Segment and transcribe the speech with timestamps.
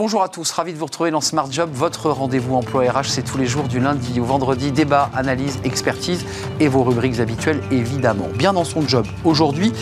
[0.00, 1.68] Bonjour à tous, ravi de vous retrouver dans Smart Job.
[1.74, 4.72] Votre rendez-vous emploi RH, c'est tous les jours du lundi au vendredi.
[4.72, 6.24] Débat, analyse, expertise
[6.58, 8.28] et vos rubriques habituelles, évidemment.
[8.34, 9.04] Bien dans son job.
[9.26, 9.74] Aujourd'hui,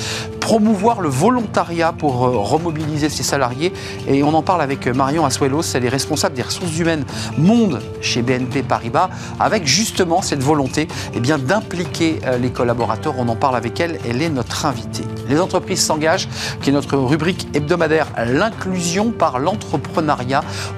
[0.48, 3.70] promouvoir le volontariat pour euh, remobiliser ses salariés.
[4.08, 7.04] Et on en parle avec Marion Asuelos, elle est responsable des ressources humaines
[7.36, 13.16] monde chez BNP Paribas, avec justement cette volonté eh bien, d'impliquer euh, les collaborateurs.
[13.18, 15.04] On en parle avec elle, elle est notre invitée.
[15.28, 16.30] Les entreprises s'engagent,
[16.62, 19.98] qui est notre rubrique hebdomadaire, l'inclusion par l'entrepreneur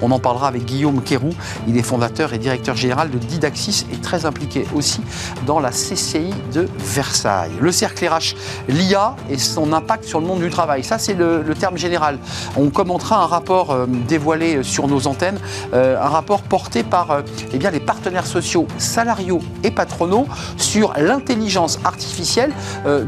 [0.01, 1.29] on en parlera avec Guillaume Kérou.
[1.67, 5.01] Il est fondateur et directeur général de Didaxis et très impliqué aussi
[5.45, 7.51] dans la CCI de Versailles.
[7.59, 8.35] Le cercle RH,
[8.67, 10.83] l'IA et son impact sur le monde du travail.
[10.83, 12.17] Ça, c'est le, terme général.
[12.57, 15.37] On commentera un rapport euh, dévoilé sur nos antennes,
[15.73, 17.21] euh, un rapport porté par euh,
[17.53, 22.51] eh bien, les partenaires sociaux, salariaux et patronaux sur l'intelligence artificielle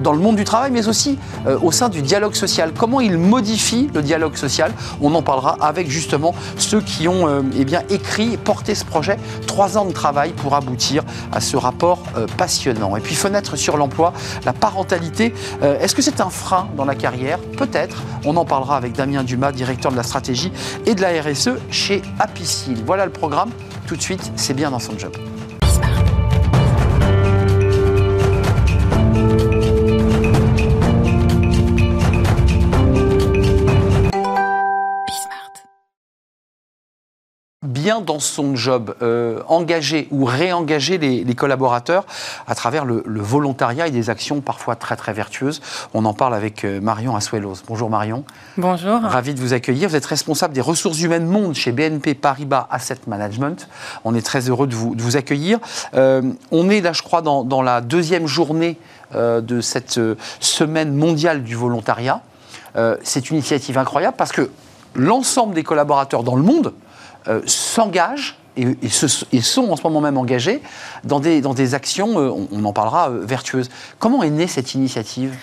[0.03, 1.17] dans le monde du travail, mais aussi
[1.62, 2.71] au sein du dialogue social.
[2.77, 4.71] Comment il modifie le dialogue social?
[5.01, 9.17] On en parlera avec justement ceux qui ont euh, eh bien, écrit porté ce projet.
[9.48, 12.95] Trois ans de travail pour aboutir à ce rapport euh, passionnant.
[12.95, 14.13] Et puis fenêtre sur l'emploi,
[14.45, 15.34] la parentalité.
[15.62, 16.29] Euh, est-ce que c'est un
[16.76, 18.02] dans la carrière Peut-être.
[18.26, 20.52] On en parlera avec Damien Dumas, directeur de la stratégie
[20.85, 22.84] et de la RSE chez Apicil.
[22.85, 23.50] Voilà le programme.
[23.88, 25.13] Tout de suite, c'est bien dans son job.
[37.84, 42.05] Bien dans son job, euh, engager ou réengager les, collaborateurs
[42.48, 45.59] à travers le, volontariat et des actions parfois très très vertueuses.
[45.93, 47.55] On en parle avec euh, Marion Asuelos.
[47.67, 48.23] Bonjour Marion.
[48.55, 49.01] Bonjour.
[49.01, 49.89] Ravi de vous accueillir.
[49.89, 53.67] Vous êtes responsable des ressources humaines monde chez BNP Paribas Asset Management.
[54.05, 55.59] On est très heureux de vous, de vous accueillir.
[55.93, 58.79] Euh, on est là, je crois, dans, dans la deuxième journée
[59.13, 59.99] de cette
[60.39, 62.21] semaine mondiale du volontariat.
[63.04, 64.50] C'est une initiative incroyable parce que
[64.95, 66.73] l'ensemble des collaborateurs dans le monde
[67.28, 68.75] euh, s'engagent et,
[69.41, 70.61] sont en ce moment même engagés
[71.03, 73.69] dans des, dans des actions, euh, on, en parlera, euh, vertueuses.
[73.97, 75.35] Comment est née cette initiative?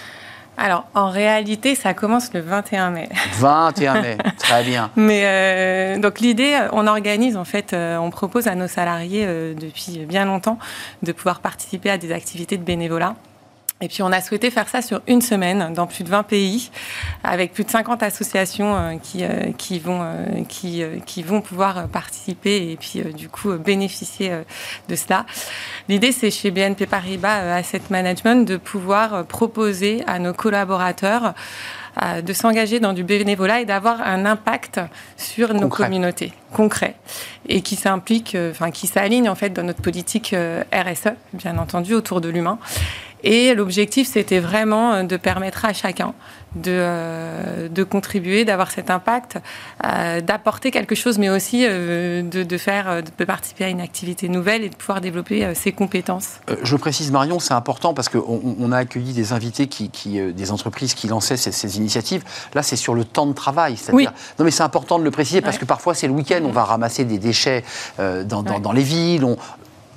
[0.56, 3.08] Alors, en réalité, ça commence le 21 mai.
[3.38, 4.90] 21 mai, très bien.
[4.94, 10.58] Mais donc l'idée, on organise en fait, on propose à nos salariés depuis bien longtemps
[11.02, 13.14] de pouvoir participer à des activités de bénévolat.
[13.82, 16.70] Et puis on a souhaité faire ça sur une semaine dans plus de 20 pays,
[17.24, 21.88] avec plus de 50 associations euh, qui, euh, qui, vont, euh, qui, qui vont pouvoir
[21.88, 24.32] participer et puis du coup bénéficier
[24.90, 25.24] de cela.
[25.88, 31.32] L'idée c'est chez BNP Paribas Asset Management de pouvoir proposer à nos collaborateurs
[32.22, 34.80] de s'engager dans du bénévolat et d'avoir un impact
[35.16, 36.94] sur nos communautés concret
[37.48, 40.34] et qui s'implique, enfin qui s'aligne en fait dans notre politique
[40.72, 42.58] RSE, bien entendu, autour de l'humain.
[43.22, 46.14] Et l'objectif, c'était vraiment euh, de permettre à chacun
[46.56, 49.38] de, euh, de contribuer, d'avoir cet impact,
[49.84, 54.64] euh, d'apporter quelque chose, mais aussi de, de, faire, de participer à une activité nouvelle
[54.64, 56.40] et de pouvoir développer ses compétences.
[56.62, 60.50] je précise, Marion, c'est important parce qu'on on a accueilli des invités, qui, qui des
[60.50, 62.24] entreprises qui lançaient ces, ces initiatives.
[62.54, 63.76] Là, c'est sur le temps de travail.
[63.92, 64.06] Oui.
[64.38, 66.64] Non, mais c'est important de le préciser parce que parfois, c'est le week-end, on va
[66.64, 67.62] ramasser des déchets
[67.98, 69.24] dans, dans, dans, les villes.
[69.24, 69.36] On,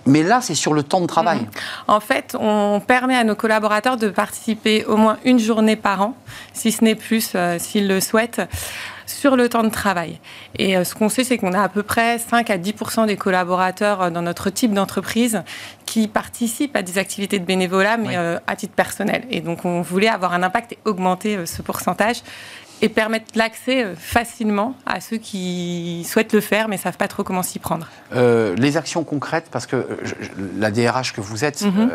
[0.05, 1.39] mais là, c'est sur le temps de travail.
[1.39, 1.47] Mhm.
[1.87, 6.15] En fait, on permet à nos collaborateurs de participer au moins une journée par an,
[6.53, 8.41] si ce n'est plus, euh, s'ils le souhaitent,
[9.05, 10.19] sur le temps de travail.
[10.57, 13.17] Et euh, ce qu'on sait, c'est qu'on a à peu près 5 à 10% des
[13.17, 15.43] collaborateurs euh, dans notre type d'entreprise
[15.85, 19.25] qui participent à des activités de bénévolat, mais à titre personnel.
[19.29, 22.23] Et donc, on voulait avoir un impact et augmenter ce pourcentage
[22.83, 27.07] et permettre l'accès euh, facilement à ceux qui souhaitent le faire mais ne savent pas
[27.07, 27.87] trop comment s'y prendre.
[28.13, 29.85] Euh, les actions concrètes, parce que euh,
[30.59, 31.89] la DRH que vous êtes, mhm.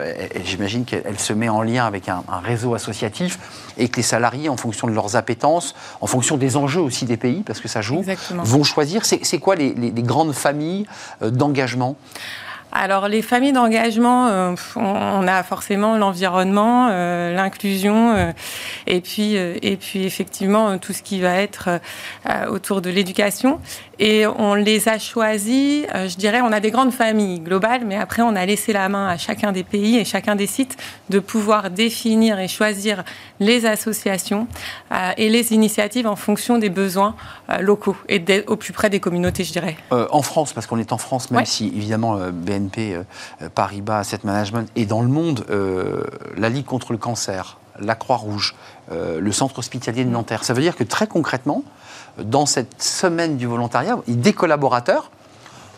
[0.44, 3.38] j'imagine qu'elle se met en lien avec un, réseau associatif
[3.76, 7.18] et que les salariés, en fonction de leurs appétences, en fonction des enjeux aussi des
[7.18, 9.04] pays, parce que ça joue, vont choisir.
[9.04, 10.86] C'est quoi les, les grandes familles
[11.20, 11.96] d'engagement?
[12.72, 18.32] Alors les familles d'engagement, euh, on a forcément l'environnement, euh, l'inclusion, euh,
[18.86, 21.80] et puis et puis effectivement tout ce qui va être
[22.50, 23.60] autour de l'éducation.
[24.00, 28.22] Et on les a choisis, je dirais, on a des grandes familles globales, mais après
[28.22, 30.76] on a laissé la main à chacun des pays et chacun des sites
[31.10, 33.02] de pouvoir définir et choisir
[33.40, 34.46] les associations
[35.16, 37.16] et les initiatives en fonction des besoins
[37.60, 39.76] locaux et au plus près des communautés, je dirais.
[39.90, 42.18] en France, parce qu'on est en France, même si évidemment
[42.58, 46.02] BNP euh, Paribas Asset Management et dans le monde, euh,
[46.36, 48.54] la Ligue contre le cancer, la Croix-Rouge,
[48.90, 50.44] euh, le Centre hospitalier de Nanterre.
[50.44, 51.62] Ça veut dire que très concrètement,
[52.18, 55.10] dans cette semaine du volontariat, des collaborateurs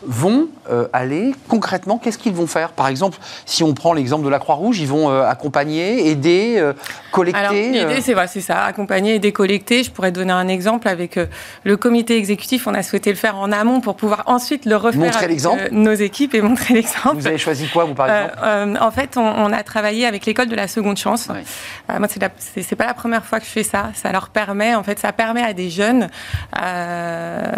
[0.03, 2.71] vont euh, aller concrètement, qu'est-ce qu'ils vont faire?
[2.71, 6.73] Par exemple, si on prend l'exemple de la Croix-Rouge, ils vont euh, accompagner, aider, euh,
[7.11, 7.71] collecter.
[7.71, 9.83] l'idée, c'est c'est ça, accompagner, aider, collecter.
[9.83, 11.19] Je pourrais donner un exemple avec
[11.63, 12.67] le comité exécutif.
[12.67, 15.93] On a souhaité le faire en amont pour pouvoir ensuite le refaire montrer avec nos
[15.93, 17.15] équipes et montrer l'exemple.
[17.15, 18.77] Vous avez choisi quoi, vous, par exemple?
[18.81, 21.27] En fait, on, a travaillé avec l'école de la seconde chance.
[21.27, 23.91] moi, c'est pas la première fois que je fais ça.
[23.95, 26.09] Ça leur permet, en fait, ça permet à des jeunes,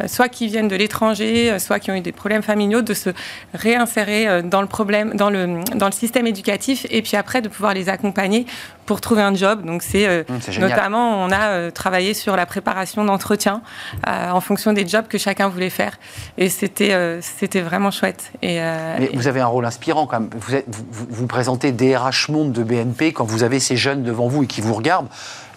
[0.08, 3.10] soit qui viennent de l'étranger, soit qui ont eu des problèmes familiaux de se
[3.54, 7.50] réinsérer euh, dans le problème, dans le, dans le système éducatif et puis après de
[7.50, 8.46] pouvoir les accompagner
[8.86, 9.66] pour trouver un job.
[9.66, 13.62] Donc c'est euh, mmh, notamment on a euh, travaillé sur la préparation d'entretien
[14.06, 15.98] en fonction des jobs que chacun voulait faire
[16.38, 18.32] et c'était c'était vraiment chouette.
[18.42, 18.60] Et,
[19.00, 20.30] Mais vous avez un rôle inspirant quand même.
[20.36, 24.28] Vous, êtes, vous, vous présentez DRH Monde de BNP quand vous avez ces jeunes devant
[24.28, 25.10] vous et qui vous regardent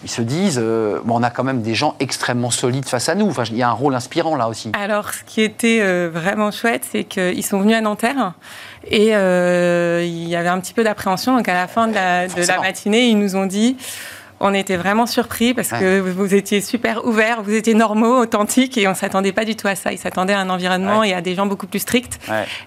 [0.03, 3.27] ils se disent, euh, on a quand même des gens extrêmement solides face à nous.
[3.27, 4.71] Enfin, il y a un rôle inspirant là aussi.
[4.79, 8.33] Alors, ce qui était euh, vraiment chouette, c'est qu'ils sont venus à Nanterre
[8.89, 11.35] et euh, il y avait un petit peu d'appréhension.
[11.35, 13.75] Donc, à la fin de la, de la matinée, ils nous ont dit
[14.39, 18.87] on était vraiment surpris parce que vous étiez super ouverts, vous étiez normaux, authentiques et
[18.87, 19.91] on s'attendait pas du tout à ça.
[19.91, 22.19] Ils s'attendaient à un environnement et à des gens beaucoup plus stricts.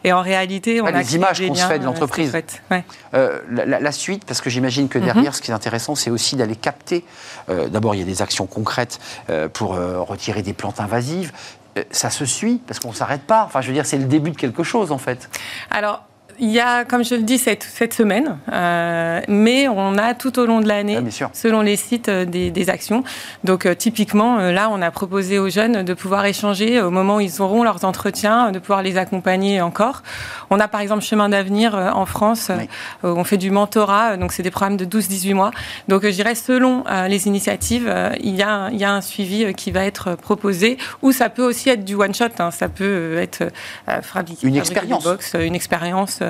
[0.04, 2.32] Et en réalité, on a les images qu'on se fait de l'entreprise.
[3.14, 5.32] Euh, la, suite, parce que j'imagine que derrière, mhm.
[5.32, 7.04] ce qui est intéressant, c'est aussi d'aller capter.
[7.48, 11.32] Euh, d'abord, il y a des actions concrètes euh, pour retirer des plantes invasives
[11.92, 13.44] ça se suit parce qu'on s'arrête pas.
[13.44, 15.30] Enfin, je veux dire, c'est le début de quelque chose en fait.
[15.70, 16.02] Alors,
[16.40, 20.38] il y a, comme je le dis, cette, cette semaine, euh, mais on a tout
[20.38, 23.04] au long de l'année, ah, selon les sites, euh, des, actions.
[23.44, 27.20] Donc, euh, typiquement, là, on a proposé aux jeunes de pouvoir échanger au moment où
[27.20, 30.02] ils auront leurs entretiens, de pouvoir les accompagner encore.
[30.50, 32.50] On a, par exemple, Chemin d'avenir en France,
[33.02, 35.50] où on fait du mentorat, donc c'est des programmes de 12-18 mois.
[35.88, 39.70] Donc, je dirais, selon les initiatives, il, y a, il y a un suivi qui
[39.70, 42.50] va être proposé, ou ça peut aussi être du one-shot, hein.
[42.50, 43.44] ça peut être
[44.02, 45.04] fabriqué, une expérience.
[45.04, 46.29] Box, une expérience euh,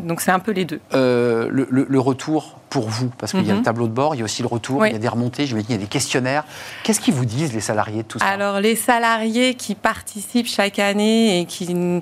[0.00, 0.80] donc c'est un peu les deux.
[0.94, 3.64] Euh, le, retour pour vous, parce qu'il y a le mhm.
[3.64, 5.56] tableau de bord, il y a aussi le retour, il y a des remontées, je
[5.56, 6.44] il y a des questionnaires.
[6.84, 8.26] Qu'est-ce qu'ils vous disent les salariés de tout ça?
[8.26, 12.00] Alors les salariés qui participent chaque année et qui euh,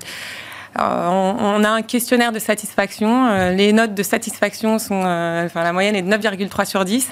[0.79, 3.27] on, a un questionnaire de satisfaction.
[3.27, 7.11] Euh, les notes de satisfaction sont, euh, enfin, la moyenne est de 9,3 sur 10.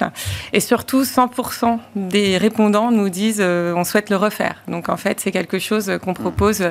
[0.52, 4.56] Et surtout, 100% des répondants nous disent on souhaite le refaire.
[4.68, 6.64] Donc, en fait, c'est quelque chose qu'on propose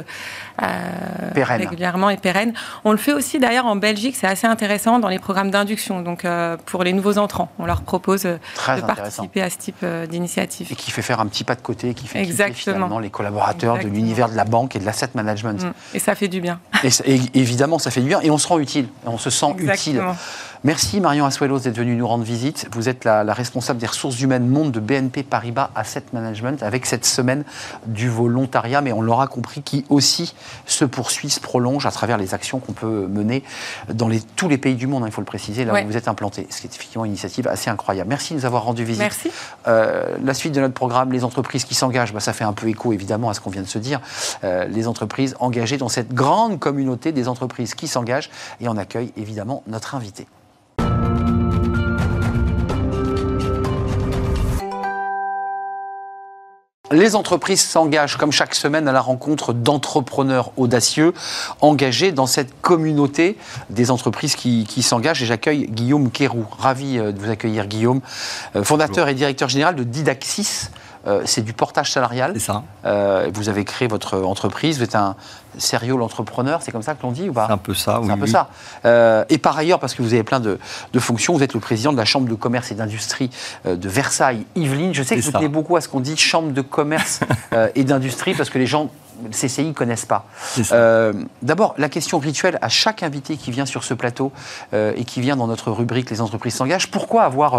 [1.36, 2.54] régulièrement et pérenne.
[2.84, 6.02] On le fait aussi d'ailleurs en Belgique, c'est assez intéressant dans les programmes d'induction.
[6.02, 6.26] Donc,
[6.66, 8.40] pour les nouveaux entrants, on leur propose de
[8.82, 10.68] participer à ce type d'initiative.
[10.72, 13.88] Et qui fait faire un petit pas de côté, qui fait finalement les collaborateurs de
[13.88, 15.64] l'univers de la banque et de l'asset management.
[15.64, 15.74] Mm.
[15.94, 16.60] Et ça fait du bien.
[17.06, 20.04] Et, évidemment, ça fait du bien et on se rend utile, on se sent utile.
[20.66, 22.68] Merci Marion Asuelos d'être venue nous rendre visite.
[22.72, 27.06] Vous êtes la, responsable des ressources humaines monde de BNP Paribas Asset Management avec cette
[27.06, 27.44] semaine
[27.86, 30.34] du volontariat, mais on l'aura compris, qui aussi
[30.66, 33.44] se poursuit, se prolonge à travers les actions qu'on peut mener
[33.94, 35.98] dans les, tous les pays du monde, hein, il faut le préciser, là où vous
[35.98, 36.48] êtes implanté.
[36.50, 38.10] Ce qui est effectivement une initiative assez incroyable.
[38.10, 39.04] Merci de nous avoir rendu visite.
[39.04, 39.30] Merci.
[39.68, 42.68] Euh, la suite de notre programme, les entreprises qui s'engagent, bah, ça fait un peu
[42.68, 44.02] écho évidemment à ce qu'on vient de se dire.
[44.44, 49.14] Euh, les entreprises engagées dans cette grande communauté des entreprises qui s'engagent et on accueille
[49.16, 50.26] évidemment notre invité.
[56.92, 61.14] Les entreprises s'engagent comme chaque semaine à la rencontre d'entrepreneurs audacieux
[61.62, 63.38] engagés dans cette communauté
[63.72, 65.24] des entreprises qui, s'engagent.
[65.24, 66.46] Et j'accueille Guillaume Kérou.
[66.60, 68.02] Ravi euh, de vous accueillir, Guillaume,
[68.56, 70.70] euh, fondateur et directeur général de Didaxis.
[71.08, 72.34] Euh, c'est du portage salarial.
[72.36, 72.64] C'est ça.
[73.34, 74.78] vous avez créé votre entreprise.
[74.78, 75.16] Vous êtes un
[75.58, 78.08] sérieux l'entrepreneur, c'est comme ça que l'on dit ou pas C'est un peu ça, oui.
[78.08, 78.50] C'est un peu ça.
[78.86, 80.60] Euh, et par ailleurs, parce que vous avez plein de,
[80.98, 83.30] fonctions, vous êtes le président de la Chambre de commerce et d'industrie
[83.66, 84.94] euh, de Versailles-Yvelines.
[84.94, 87.20] Je sais que vous tenez beaucoup à ce qu'on dit Chambre de commerce
[87.54, 88.90] euh, et d'industrie, parce que les gens
[89.32, 90.26] CCI ne connaissent pas.
[91.42, 94.34] D'abord, la question rituelle à chaque invité qui vient sur ce plateau
[94.74, 97.58] et qui vient dans notre rubrique Les entreprises s'engagent, pourquoi avoir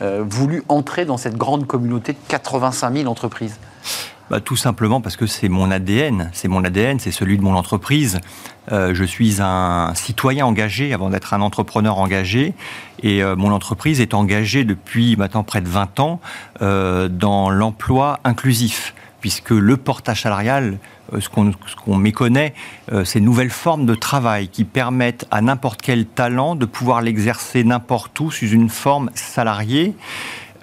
[0.00, 3.58] voulu entrer dans cette grande communauté de 85 000 entreprises
[4.28, 7.54] bah, tout simplement parce que c'est mon ADN, c'est mon ADN, c'est celui de mon
[7.54, 8.20] entreprise.
[8.72, 12.52] Euh, je suis un citoyen engagé avant d'être un entrepreneur engagé
[13.04, 16.20] et euh, mon entreprise est engagée depuis maintenant près de 20 ans
[16.60, 20.78] euh, dans l'emploi inclusif puisque le portage salarial,
[21.18, 22.54] ce qu'on méconnaît,
[23.04, 28.18] ces nouvelles formes de travail qui permettent à n'importe quel talent de pouvoir l'exercer n'importe
[28.20, 29.94] où sous une forme salariée.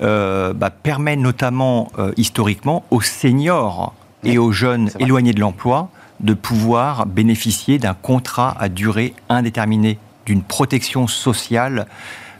[0.01, 6.33] Euh, bah, permet notamment euh, historiquement aux seniors et aux jeunes éloignés de l'emploi de
[6.33, 11.85] pouvoir bénéficier d'un contrat à durée indéterminée, d'une protection sociale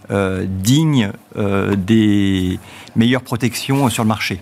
[0.10, 2.60] euh, digne des
[2.96, 4.42] meilleures protections sur le marché.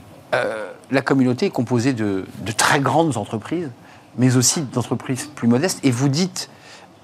[0.91, 2.25] La communauté est composée de,
[2.57, 3.69] très grandes entreprises
[4.17, 5.79] mais aussi d'entreprises plus modestes.
[5.83, 6.49] Et vous dites,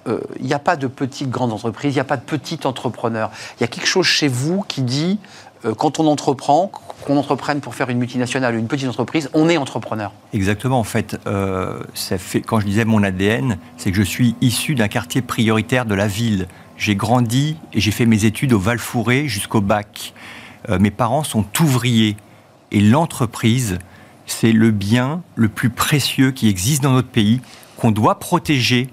[0.10, 2.60] euh, il n'y a pas de petites grandes entreprises, il n'y a pas de petits
[2.65, 3.32] entrepreneurs.
[3.58, 5.17] Il y a quelque chose chez vous qui dit,
[5.63, 6.70] euh, quand on entreprend,
[7.06, 10.12] qu'on entreprenne pour faire une multinationale ou une petite entreprise, on est entrepreneur.
[10.34, 14.75] Exactement, en fait, euh, fait, quand je disais mon ADN, c'est que je suis issu
[14.75, 16.50] d'un quartier prioritaire de la ville.
[16.75, 18.79] J'ai grandi et j'ai fait mes études au val
[19.27, 20.13] jusqu'au bac.
[20.67, 22.17] mes parents sont ouvriers
[22.72, 23.80] et l'entreprise,
[24.26, 27.42] c'est le bien le plus précieux qui existe dans notre pays,
[27.78, 28.90] qu'on doit protéger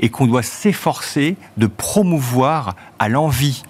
[0.00, 3.62] et qu'on doit s'efforcer de promouvoir à l'envie.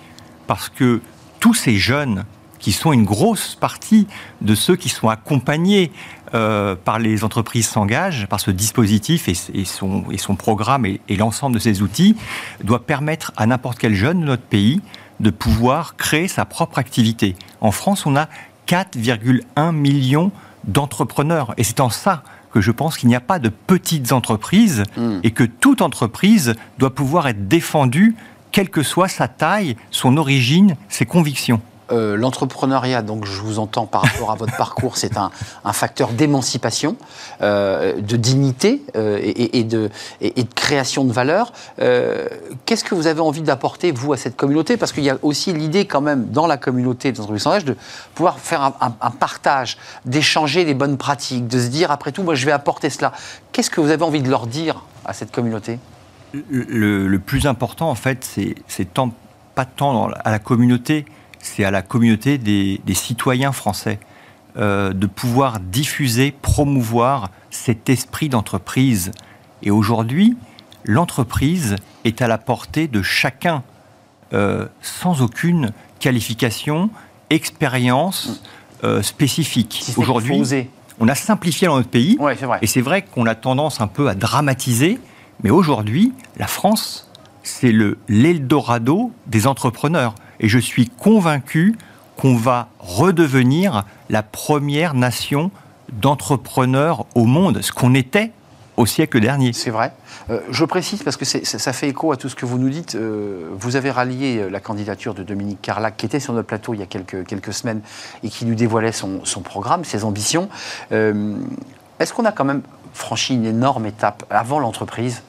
[0.47, 1.01] Parce que
[1.41, 2.25] tous ces jeunes,
[2.59, 4.09] qui sont une grosse partie
[4.41, 5.93] de ceux qui sont accompagnés
[6.35, 9.35] euh, par les entreprises s'engagent, par ce dispositif et,
[9.65, 12.17] son, et son, programme et, et l'ensemble de ces outils,
[12.65, 14.81] doit permettre à n'importe quel jeune de notre pays
[15.21, 17.37] de pouvoir créer sa propre activité.
[17.61, 18.29] En France, on a
[18.67, 20.31] 4,1 millions
[20.65, 21.55] d'entrepreneurs.
[21.57, 25.21] Et c'est en ça que je pense qu'il n'y a pas de petites entreprises hmm.
[25.23, 28.17] et que toute entreprise doit pouvoir être défendue,
[28.51, 31.61] quelle que soit sa taille, son origine, ses convictions.
[31.93, 35.31] Euh, l'entrepreneuriat, donc je vous entends par rapport à votre parcours, c'est un,
[35.73, 36.97] facteur d'émancipation,
[37.43, 39.91] euh, de dignité euh, et, de,
[40.57, 41.53] création de valeur.
[42.65, 44.77] Qu'est-ce que vous avez envie d'apporter, vous, à cette communauté?
[44.77, 47.77] Parce qu'il y a aussi l'idée, quand même, dans la communauté des entreprises sans de
[48.15, 52.47] pouvoir faire un, partage, d'échanger les bonnes pratiques, de se dire, après tout, moi, je
[52.47, 53.13] vais apporter cela.
[53.53, 55.79] Qu'est-ce que vous avez envie de leur dire à cette communauté?
[56.33, 58.25] Le, le, plus important, en fait,
[58.67, 58.89] c'est
[59.55, 61.07] pas tant à la communauté,
[61.41, 63.99] c'est à la communauté des, citoyens français
[64.57, 69.13] euh, de pouvoir diffuser, promouvoir cet esprit d'entreprise.
[69.63, 70.37] Et aujourd'hui,
[70.85, 73.63] l'entreprise est à la portée de chacun,
[74.33, 76.91] euh, sans aucune qualification,
[77.31, 78.43] expérience
[78.85, 79.85] euh, spécifique.
[79.97, 82.19] aujourd'hui, on a simplifié dans notre pays,
[82.63, 84.99] et c'est vrai qu'on a tendance un peu à dramatiser,
[85.43, 87.11] mais aujourd'hui, la France,
[87.43, 87.73] c'est
[88.09, 90.15] l'Eldorado des entrepreneurs.
[90.41, 91.77] Et je suis convaincu
[92.17, 95.51] qu'on va redevenir la première nation
[95.93, 98.33] d'entrepreneurs au monde, ce qu'on était
[98.77, 99.53] au siècle dernier.
[99.53, 99.93] C'est vrai.
[100.31, 102.95] Euh, je précise parce que ça fait écho à tout ce que vous nous dites.
[102.95, 106.75] Euh, vous avez rallié euh, la candidature de Dominique Carlac, qui était sur notre plateau
[106.75, 107.81] il y a quelques, semaines
[108.23, 110.49] et qui nous dévoilait son, son programme, ses ambitions.
[110.91, 112.63] Est-ce qu'on a quand même
[112.93, 115.23] franchi une énorme étape avant l'entreprise,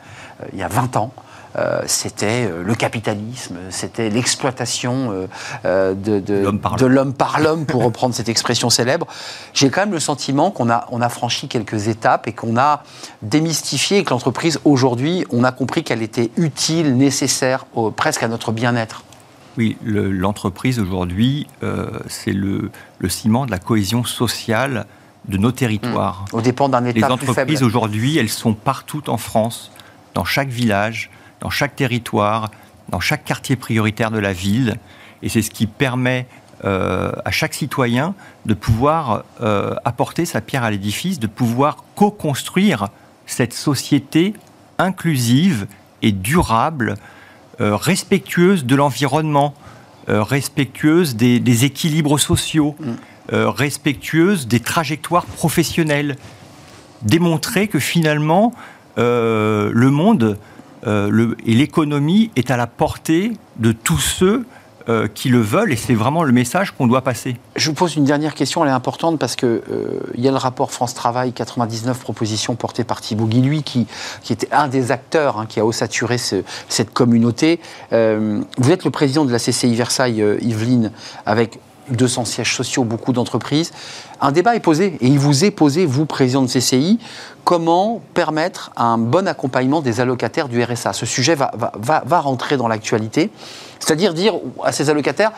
[0.52, 1.14] il y a 20 ans
[1.58, 5.28] euh, c'était euh, le capitalisme, c'était l'exploitation
[5.66, 6.34] euh, de,
[6.88, 9.08] l'homme par l'homme, pour reprendre cette expression célèbre.
[9.54, 12.84] J'ai quand même le sentiment qu'on a, on a franchi quelques étapes et qu'on a
[13.24, 19.04] démystifié que l'entreprise, aujourd'hui, on a compris qu'elle était utile, nécessaire, presque à notre bien-être.
[19.58, 21.48] Oui, l'entreprise aujourd'hui,
[22.08, 22.70] c'est le,
[23.08, 24.86] ciment de la cohésion sociale
[25.28, 26.26] de nos territoires.
[26.32, 26.36] Mmh.
[26.36, 29.72] Au dépend d'un État Les entreprises aujourd'hui, elles sont partout en France,
[30.14, 32.52] dans chaque village, dans chaque territoire,
[32.90, 34.76] dans chaque quartier prioritaire de la ville.
[35.22, 36.28] Et c'est ce qui permet
[36.66, 38.16] euh, à chaque citoyen
[38.48, 42.88] de pouvoir euh, apporter sa pierre à l'édifice, de pouvoir co-construire
[43.28, 44.34] cette société
[44.80, 45.68] inclusive
[46.02, 46.96] et durable,
[47.62, 49.54] euh, respectueuse de l'environnement,
[50.08, 53.36] respectueuse des, équilibres sociaux, mm.
[53.36, 56.16] respectueuse des trajectoires professionnelles.
[57.02, 58.54] Démontrer que finalement,
[58.96, 60.38] le monde
[60.86, 64.46] euh, et l'économie est à la portée de tous ceux
[64.90, 67.36] euh, qui le veulent, et c'est vraiment le message qu'on doit passer.
[67.58, 70.38] Je vous pose une dernière question, elle est importante parce qu'il euh, y a le
[70.38, 73.86] rapport France Travail 99 propositions porté par Thibault Guilhuy, qui,
[74.24, 77.60] qui était un des acteurs hein, qui a ossaturé cette communauté.
[77.92, 80.92] vous êtes le président de la CCI Versailles, Yveline,
[81.26, 83.72] avec 200 sièges sociaux, beaucoup d'entreprises.
[84.22, 87.00] Un débat est posé, et il vous est posé, vous, président de CCI,
[87.44, 90.94] comment permettre un bon accompagnement des allocataires du RSA.
[90.94, 93.32] Ce sujet va, rentrer dans l'actualité,
[93.80, 95.32] c'est-à-dire dire à ces allocataires,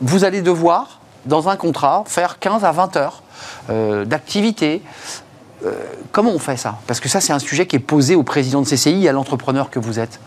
[0.00, 3.22] vous allez devoir, dans un contrat, faire 15 à 20 heures
[3.70, 4.82] euh, d'activité.
[5.64, 5.72] Euh,
[6.12, 6.78] comment on fait ça?
[6.86, 9.12] Parce que ça, c'est un sujet qui est posé au président de CCI et à
[9.12, 10.20] l'entrepreneur que vous êtes.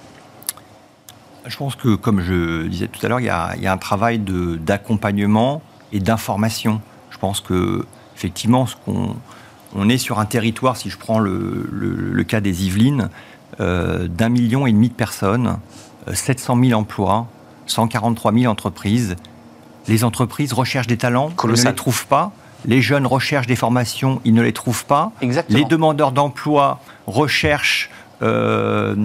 [1.45, 5.61] Je pense que, comme je disais tout à l'heure, il, y a un travail d'accompagnement
[5.91, 6.81] et d'information.
[7.11, 9.15] Je pense que, effectivement, ce qu'on
[9.75, 13.09] on est sur un territoire, si je prends le, cas des Yvelines,
[13.59, 15.57] euh, d'un million et demi de personnes,
[16.11, 17.27] 700 euh, 000 emplois,
[17.67, 19.15] 143 000 entreprises.
[19.87, 22.31] Les entreprises recherchent des talents, elles ne les trouvent pas.
[22.65, 25.11] Les jeunes recherchent des formations, ils ne les trouvent pas.
[25.49, 27.89] Les demandeurs d'emploi recherchent
[28.21, 28.95] euh,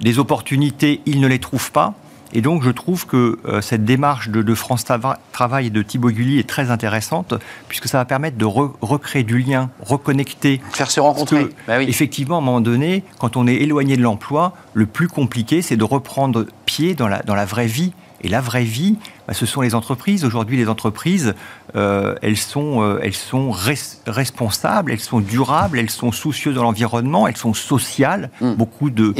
[0.00, 1.94] des opportunités, ils ne les trouvent pas.
[2.36, 4.84] Et donc, je trouve que euh, cette démarche de, France
[5.32, 7.34] Travail et de Thibaut Gulli est très intéressante,
[7.68, 10.60] puisque ça va permettre de recréer du lien, reconnecter.
[10.72, 11.46] Faire se rencontrer.
[11.68, 15.62] Bah effectivement, à un moment donné, quand on est éloigné de l'emploi, le plus compliqué,
[15.62, 17.92] c'est de reprendre pied dans la, dans la vraie vie
[18.24, 18.96] et la vraie vie,
[19.28, 20.24] bah, ce sont les entreprises.
[20.24, 21.34] Aujourd'hui, les entreprises,
[21.76, 23.50] euh, elles sont, euh, elles sont
[24.06, 28.30] responsables, elles sont durables, elles sont soucieuses de l'environnement, elles sont sociales.
[28.40, 28.54] Hmm.
[28.54, 29.12] Beaucoup de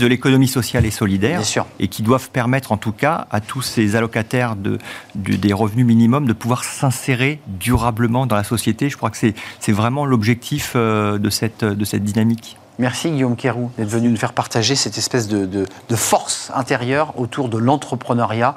[0.00, 1.42] de l'économie sociale et solidaire,
[1.78, 4.78] et qui doivent permettre, en tout cas, à tous ces allocataires de,
[5.14, 8.88] des revenus minimums de pouvoir s'insérer durablement dans la société.
[8.88, 12.56] Je crois que c'est vraiment l'objectif euh, de, cette, de cette dynamique.
[12.80, 17.58] Merci Guillaume Kérou d'être venu nous faire partager cette espèce de, force intérieure autour de
[17.58, 18.56] l'entrepreneuriat.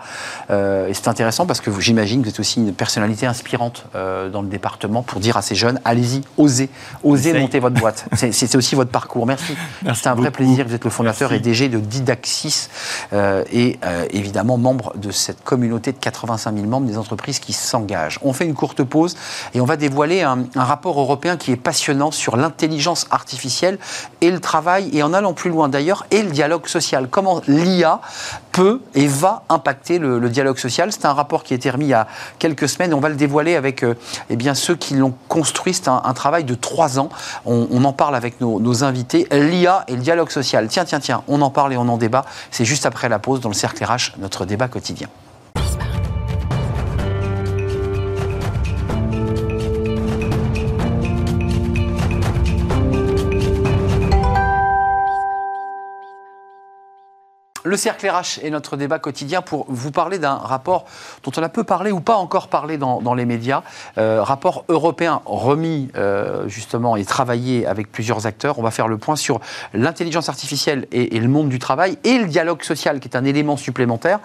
[0.49, 4.29] Euh, et c'est intéressant parce que j'imagine que vous êtes aussi une personnalité inspirante euh,
[4.29, 6.69] dans le département pour dire à ces jeunes, allez-y, osez,
[7.03, 8.05] osez monter votre boîte.
[8.13, 9.25] C'est aussi votre parcours.
[9.25, 9.57] Merci.
[9.93, 10.65] c'est un vrai plaisir.
[10.69, 12.69] Vous êtes le fondateur et DG de Didaxis
[13.11, 13.77] euh, et
[14.11, 18.19] évidemment membre de cette communauté de 85 000 membres des entreprises qui s'engagent.
[18.21, 19.17] On fait une courte pause
[19.53, 23.79] et on va dévoiler un rapport européen qui est passionnant sur l'intelligence artificielle
[24.21, 27.07] et le travail, et en allant plus loin d'ailleurs, et le dialogue social.
[27.09, 28.01] Comment l'IA
[28.51, 30.91] peut et va impacter le, dialogue social.
[30.91, 32.07] C'est un rapport qui a été remis il y a
[32.39, 32.93] quelques semaines.
[32.93, 33.95] On va le dévoiler avec euh,
[34.29, 35.73] eh bien, ceux qui l'ont construit.
[35.73, 37.09] C'est un, travail de trois ans.
[37.45, 39.27] On, en parle avec nos, nos invités.
[39.31, 40.67] L'IA et le dialogue social.
[40.67, 42.25] Tiens, tiens, tiens, on en parle et on en débat.
[42.51, 45.07] C'est juste après la pause dans le cercle RH, notre débat quotidien.
[57.73, 60.85] Le cercle RH est notre débat quotidien pour vous parler d'un rapport
[61.23, 63.63] dont on a peu parlé ou pas encore parlé dans, les médias.
[63.97, 68.59] Euh, rapport européen remis euh, justement et travaillé avec plusieurs acteurs.
[68.59, 69.41] On va faire le point sur
[69.73, 73.57] l'intelligence artificielle et, le monde du travail et le dialogue social qui est un élément
[73.57, 74.19] supplémentaire.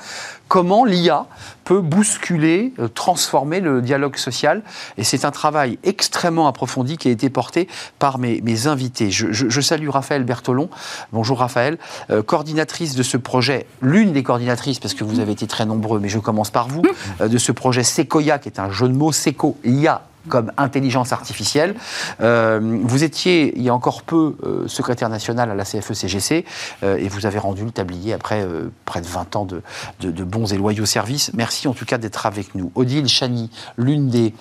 [0.49, 1.27] Comment l'IA
[1.65, 4.63] peut bousculer, euh, transformer le dialogue social.
[4.97, 9.11] Et c'est un travail extrêmement approfondi qui a été porté par mes, invités.
[9.11, 10.71] Je, salue Raphaël Bertolon.
[11.13, 11.79] Bonjour Raphaël,
[12.27, 16.09] coordinatrice de ce projet, l'une des coordinatrices, parce que vous avez été très nombreux, mais
[16.09, 16.83] je commence par vous,
[17.21, 21.13] euh, de ce projet Sequoia, qui est un jeu de mots, Seco, IA comme intelligence
[21.13, 21.75] artificielle.
[22.21, 26.45] Euh, vous étiez, il y a encore peu, euh, secrétaire national à la CFE-CGC
[26.83, 28.47] euh, et vous avez rendu le tablier après
[28.85, 29.63] près de 20 ans de,
[30.01, 31.31] de, bons et loyaux services.
[31.35, 32.71] Merci en tout cas d'être avec nous.
[32.75, 34.35] Odile Chani, l'une des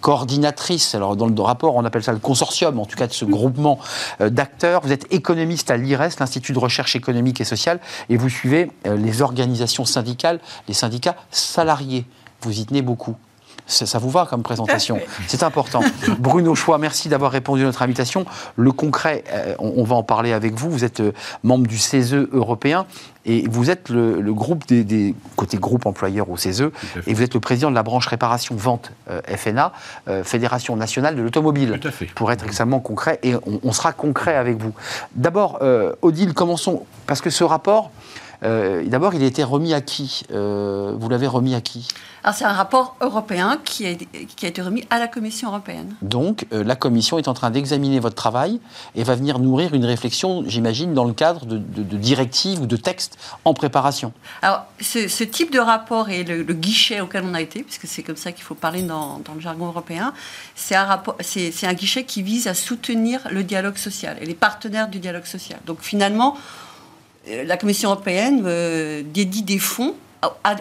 [0.00, 3.24] coordinatrices, alors dans le rapport on appelle ça le consortium, en tout cas de ce
[3.24, 3.78] groupement
[4.20, 4.80] d'acteurs.
[4.82, 9.22] Vous êtes économiste à l'IRES, l'Institut de recherche économique et sociale, et vous suivez les
[9.22, 12.06] organisations syndicales, les syndicats salariés.
[12.42, 13.16] Vous y tenez beaucoup.
[13.70, 15.80] Ça, vous va comme présentation C'est important.
[16.18, 18.26] Bruno Choix, merci d'avoir répondu à notre invitation.
[18.56, 20.70] Le concret, euh, on, va en parler avec vous.
[20.70, 21.12] Vous êtes euh,
[21.44, 22.86] membre du CESE européen
[23.24, 26.70] et vous êtes le, groupe des, côté groupe employeur au CESE
[27.06, 29.72] et vous êtes le président de la branche réparation vente euh, FNA,
[30.24, 31.78] Fédération nationale de l'automobile.
[32.14, 34.72] Pour être extrêmement concret et on, sera concret avec vous.
[35.14, 35.60] D'abord,
[36.02, 37.90] Odile, commençons parce que ce rapport.
[38.42, 41.88] D'abord, il a été remis à qui Vous l'avez remis à qui?
[42.22, 45.94] Alors c'est un rapport européen qui a, qui a, été remis à la Commission européenne.
[46.02, 48.60] Donc euh, la Commission est en train d'examiner votre travail
[48.94, 51.56] et va venir nourrir une réflexion, j'imagine, dans le cadre de,
[51.96, 54.12] directives ou de textes en préparation.
[54.42, 58.16] Alors ce, type de rapport et le, guichet auquel on a été, puisque c'est comme
[58.16, 60.12] ça qu'il faut parler dans, dans le jargon européen,
[60.54, 61.16] c'est un, rapport,
[61.62, 65.58] un guichet qui vise à soutenir le dialogue social et les partenaires du dialogue social.
[65.66, 66.69] Donc finalement, euh,
[67.26, 69.94] la Commission européenne euh, dédie des fonds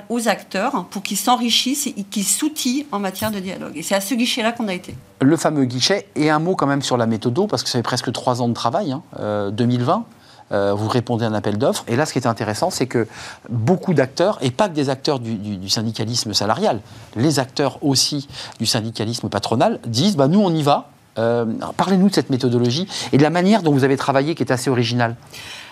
[0.08, 3.74] aux acteurs pour qu'ils s'enrichissent et qu'ils s'outillent en matière de dialogue.
[3.76, 4.96] Et c'est à ce guichet-là qu'on a été.
[5.22, 7.84] Le fameux guichet, et un mot quand même sur la méthode, parce que ça fait
[7.84, 9.94] presque trois ans de travail, 2020.
[9.94, 10.06] Hein,
[10.52, 11.84] euh, vous répondez à un appel d'offres.
[11.88, 13.08] Et là, ce qui est intéressant, c'est que
[13.50, 16.82] beaucoup d'acteurs, et pas que des acteurs du, syndicalisme salarial,
[17.16, 18.28] les acteurs aussi
[18.60, 20.90] du syndicalisme patronal, disent bah, nous, on y va.
[21.18, 21.46] Euh,
[21.76, 24.70] parlez-nous de cette méthodologie et de la manière dont vous avez travaillé qui est assez
[24.70, 25.16] originale.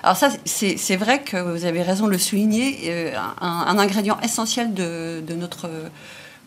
[0.03, 2.77] Alors ça, c'est vrai que vous avez raison de le souligner.
[2.85, 5.69] Euh, un, ingrédient essentiel de, notre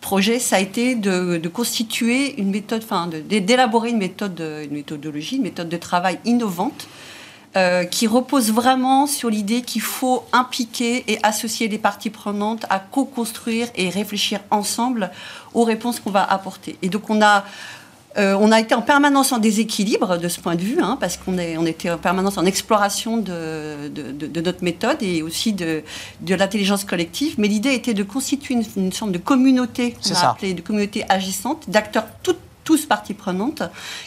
[0.01, 5.43] projet, ça a été de, constituer une méthode, enfin, d'élaborer une méthode, une méthodologie, une
[5.43, 6.89] méthode de travail innovante.
[7.57, 12.79] Euh, qui repose vraiment sur l'idée qu'il faut impliquer et associer les parties prenantes à
[12.79, 15.11] co-construire et réfléchir ensemble
[15.53, 16.79] aux réponses qu'on va apporter.
[16.83, 17.45] Et donc on a
[18.19, 21.17] euh, on a été en permanence en déséquilibre de ce point de vue, hein, parce
[21.17, 25.83] qu'on on était en permanence en exploration de, notre méthode et aussi de,
[26.27, 27.35] l'intelligence collective.
[27.39, 31.69] Mais l'idée était de constituer une, sorte de communauté, qu'on a appelée de communauté agissante,
[31.69, 32.37] d'acteurs tous
[32.71, 33.65] tous parties prenantes,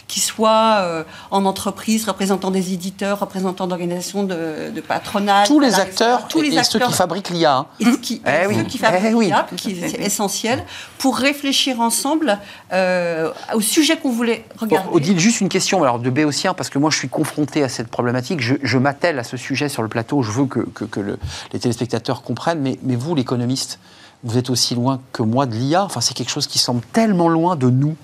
[0.08, 5.44] qui soient euh, en entreprise, représentant des éditeurs, représentants d'organisations de, de patronat.
[5.44, 7.56] Tous les acteurs, tous les et acteurs, ceux qui fabriquent l'IA.
[7.58, 7.66] Hein.
[7.78, 10.64] Et, qui, eh ceux qui fabriquent eh l'IA, qui est essentiel,
[10.96, 12.38] pour réfléchir ensemble
[12.72, 14.88] euh, au sujet qu'on voulait regarder.
[14.92, 17.88] Odile, juste une question alors, de Béotien, parce que moi je suis confronté à cette
[17.88, 18.40] problématique.
[18.40, 20.22] Je, je m'attelle à ce sujet sur le plateau.
[20.22, 21.18] Je veux que, que, que le,
[21.52, 22.60] les téléspectateurs comprennent.
[22.60, 23.78] Mais, mais vous, l'économiste,
[24.22, 25.84] vous êtes aussi loin que moi de l'IA.
[25.84, 27.94] Enfin, c'est quelque chose qui semble tellement loin de nous.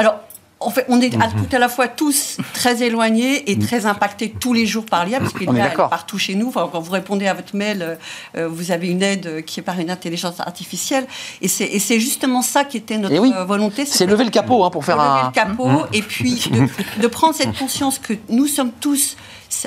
[0.00, 0.16] Alors,
[0.62, 1.20] en fait, on est mhm.
[1.20, 3.66] tout à la fois tous très éloignés et mhm.
[3.66, 6.48] très impactés tous les jours par l'IA, parce qu'il est partout chez nous.
[6.48, 7.98] Enfin, quand vous répondez à votre mail,
[8.36, 11.06] euh, vous avez une aide qui est par une intelligence artificielle.
[11.40, 13.86] Et c'est justement ça qui était notre oui, volonté.
[13.86, 15.16] C'est lever le capot hein, pour faire un.
[15.16, 15.86] Lever le capot, mhm.
[15.92, 19.16] et puis de, de prendre cette conscience que nous sommes tous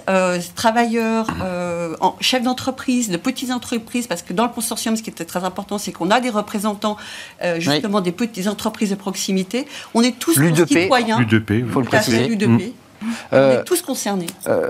[0.10, 5.04] euh, travailleurs, euh, en, chefs d'entreprise, de petites entreprises, parce que dans le consortium, ce
[5.04, 6.98] qui était très important, c'est qu'on a des représentants
[7.44, 9.68] euh, justement des petites entreprises de proximité.
[9.94, 11.20] On est tous citoyens.
[11.20, 12.38] L'UDP, il faut le préciser.
[13.32, 14.28] On est euh, tous concernés.
[14.48, 14.70] Euh,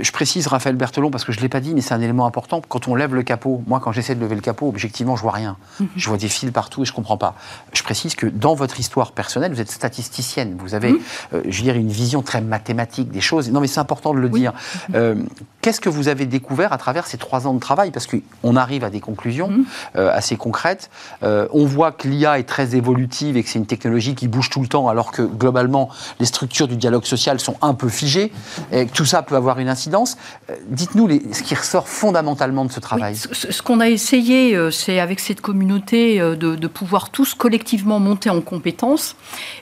[0.00, 2.26] je précise Raphaël Berthelon parce que je ne l'ai pas dit, mais c'est un élément
[2.26, 2.62] important.
[2.68, 5.32] Quand on lève le capot, moi quand j'essaie de lever le capot, objectivement, je vois
[5.32, 5.56] rien.
[5.80, 5.88] Mhm.
[5.96, 7.34] Je vois des fils partout et je ne comprends pas.
[7.72, 10.56] Je précise que dans votre histoire personnelle, vous êtes statisticienne.
[10.58, 11.00] Vous avez, mhm.
[11.34, 13.50] euh, je dirais, une vision très mathématique des choses.
[13.50, 14.52] Non, mais c'est important de le dire.
[14.90, 15.26] Mhm.
[15.60, 17.90] Qu'est-ce que vous avez découvert à travers ces trois ans de travail?
[17.90, 19.50] Parce qu'on arrive à des conclusions
[19.94, 20.90] assez concrètes.
[21.22, 24.60] on voit que l'IA est très évolutive et que c'est une technologie qui bouge tout
[24.60, 25.88] le temps, alors que globalement,
[26.20, 28.32] les structures du dialogue social sont un peu figé,
[28.72, 30.16] et tout ça peut avoir une incidence.
[30.50, 33.16] Euh, dites-nous ce qui ressort fondamentalement de ce travail.
[33.16, 38.30] ce, qu'on a essayé, euh, c'est avec cette communauté euh, de, pouvoir tous collectivement monter
[38.30, 39.16] en compétences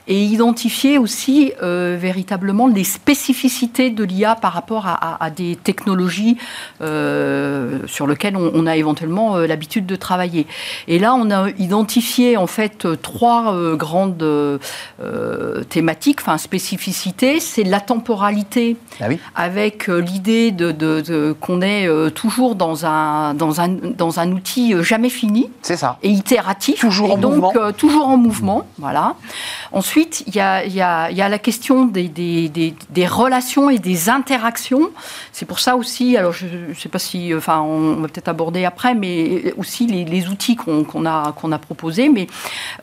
[0.07, 6.37] et identifier aussi véritablement les spécificités de l'IA par rapport à, des technologies
[6.79, 10.47] sur lesquelles on, a éventuellement l'habitude de travailler.
[10.87, 14.59] Et là, on a identifié en fait trois grandes
[15.69, 17.39] thématiques, enfin spécificités.
[17.39, 17.79] C'est la
[19.01, 24.31] ah avec euh, l'idée de, qu'on est euh, toujours dans un, dans un, dans un
[24.31, 25.49] outil euh, jamais fini.
[25.61, 25.97] C'est ça.
[26.03, 26.79] Et itératif.
[26.79, 27.71] Toujours en donc, mouvement.
[27.73, 29.15] toujours en mouvement, voilà.
[29.71, 33.79] Ensuite, il y a, y, a, y a, la question des, des, des, relations et
[33.79, 34.89] des interactions.
[35.31, 38.65] C'est pour ça aussi, alors je ne sais pas si, enfin, on va peut-être aborder
[38.65, 42.09] après, mais aussi les, outils qu'on a, qu'on a proposés.
[42.09, 42.27] Mais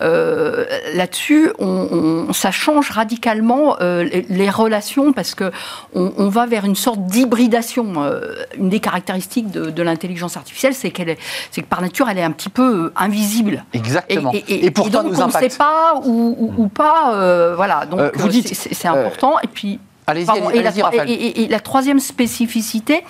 [0.00, 5.50] là-dessus, on, ça change radicalement les relations parce que
[5.94, 7.92] on, va vers une sorte d'hybridation.
[7.98, 11.18] Euh, une des caractéristiques de, l'intelligence artificielle, c'est qu'elle est,
[11.50, 13.64] c'est que par nature, elle est un petit peu euh, invisible.
[13.72, 14.32] Exactement.
[14.48, 17.14] Et, pourtant, donc, on ne sait pas ou, pas.
[17.14, 17.86] Euh, voilà.
[17.86, 19.38] Donc, vous dites, c'est important.
[19.42, 19.80] et puis
[20.16, 23.04] et, la, troisième spécificité,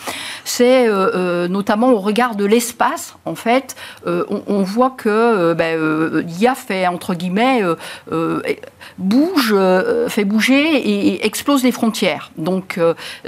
[0.45, 3.15] c'est euh, euh, notamment au regard de l'espace.
[3.25, 3.77] En fait,
[4.07, 5.79] euh, on, voit que ben,
[6.27, 7.63] l'IA fait, entre guillemets,
[8.99, 9.55] bouge,
[10.09, 12.31] fait bouger et, explose les frontières.
[12.39, 12.81] Donc,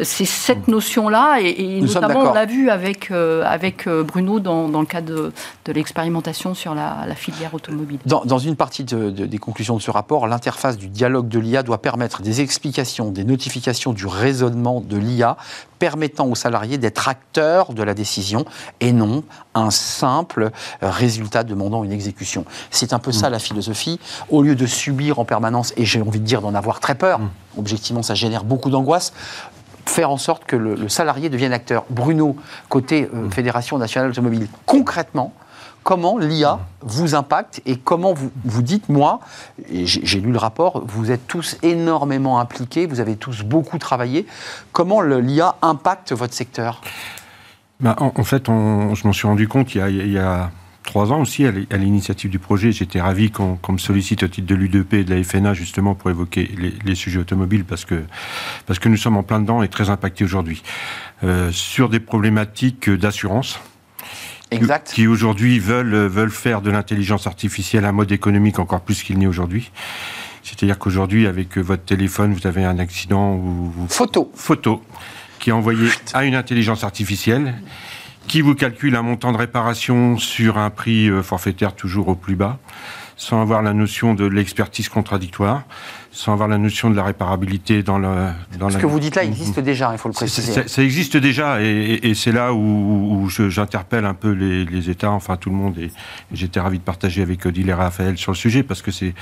[0.03, 0.73] c'est cette hmm.
[0.73, 5.33] notion-là, et, notamment, on l'a vu avec, avec Bruno dans, le cadre
[5.65, 7.99] de, l'expérimentation sur la, filière automobile.
[8.07, 12.23] Dans, une partie des conclusions de ce rapport, l'interface du dialogue de l'IA doit permettre
[12.23, 15.37] des explications, des notifications du raisonnement de l'IA
[15.83, 18.45] permettant aux salariés d'être acteurs de la décision
[18.79, 22.45] et non un simple résultat demandant une exécution.
[22.71, 23.33] C'est un peu ça mm.
[23.33, 23.99] la philosophie.
[24.31, 25.42] Au lieu de subir en permanence,
[25.77, 27.31] et j'ai envie de dire d'en avoir très peur, mm.
[27.59, 29.13] objectivement ça génère beaucoup d'angoisse,
[29.87, 31.85] faire en sorte que le, salarié devienne acteur.
[31.91, 32.37] Bruno,
[32.69, 33.33] côté euh, mm.
[33.33, 35.33] Fédération nationale automobile, concrètement,
[35.83, 39.21] comment l'IA vous impacte et comment vous, vous dites, moi,
[39.73, 44.27] j'ai lu le rapport, vous êtes tous énormément impliqués, vous avez tous beaucoup travaillé,
[44.73, 46.81] comment l'IA impacte votre secteur?
[47.81, 50.51] Bah, en, fait, je m'en suis rendu compte il y a,
[50.85, 52.73] trois ans aussi, à l'initiative du projet.
[52.73, 56.11] J'étais ravi qu'on me sollicite au titre de l'UDP et de la FNA justement pour
[56.11, 56.51] évoquer
[56.85, 58.03] les, sujets automobiles parce que,
[58.67, 60.63] parce que nous sommes en plein dedans et très impactés aujourd'hui.
[61.25, 63.61] Euh, sur des problématiques d'assurance,
[64.85, 69.27] qui aujourd'hui veulent, veulent faire de l'intelligence artificielle un mode économique encore plus qu'il n'est
[69.27, 69.71] aujourd'hui.
[70.43, 73.73] C'est-à-dire qu'aujourd'hui, avec votre téléphone, vous avez un accident ou...
[73.89, 74.31] Photo.
[74.35, 74.83] Photo,
[75.39, 77.55] qui est envoyé à une intelligence artificielle,
[78.29, 82.37] qui vous calcule un montant de réparation sur un prix euh, forfaitaire toujours au plus
[82.37, 82.59] bas,
[83.17, 85.65] sans avoir la notion de l'expertise contradictoire
[86.15, 88.29] sans avoir la notion de la réparabilité dans le.
[88.59, 90.69] Dans Ce que vous dites là existe déjà, il faut le préciser.
[90.69, 95.57] Ça, existe déjà, et, c'est là où, j'interpelle un peu les, États, enfin tout le
[95.57, 95.91] monde, et,
[96.33, 99.15] j'étais ravi de partager avec Odile et Raphaël sur le sujet, parce que c'est,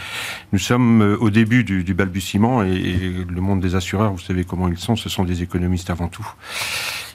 [0.52, 4.68] nous sommes euh, au début du, balbutiement, et, le monde des assureurs, vous savez comment
[4.68, 6.26] ils sont, ce sont des économistes avant tout.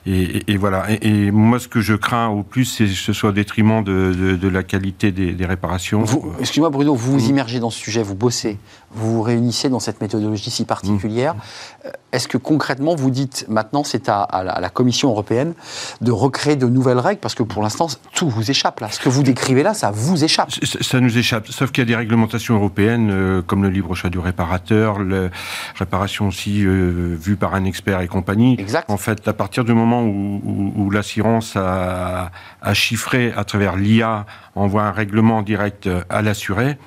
[0.07, 0.85] Et, voilà.
[1.01, 4.47] Et, moi, ce que je crains au plus, c'est que ce soit au détriment de,
[4.47, 6.03] la qualité des, réparations.
[6.39, 8.57] Excusez-moi, Bruno, vous vous immergez dans ce sujet, vous bossez,
[8.91, 11.35] vous vous réunissez dans cette méthodologie si particulière.
[11.35, 11.39] Mmh.
[11.85, 15.53] Euh, est-ce que concrètement, vous dites maintenant, c'est à, la, Commission européenne
[16.01, 17.19] de recréer de nouvelles règles?
[17.19, 18.89] Parce que pour l'instant, tout vous échappe là.
[18.89, 20.49] Ce que vous décrivez là, ça vous échappe.
[20.63, 21.47] Ça, nous échappe.
[21.49, 25.29] Sauf qu'il y a des réglementations européennes, euh, comme le libre choix du réparateur, la
[25.75, 28.55] réparation aussi euh, vue par un expert et compagnie.
[28.59, 28.89] Exact.
[28.89, 32.31] En fait, à partir du moment où, l'assurance a,
[32.61, 36.77] a chiffré à travers l'IA, envoie un règlement direct à l'assuré,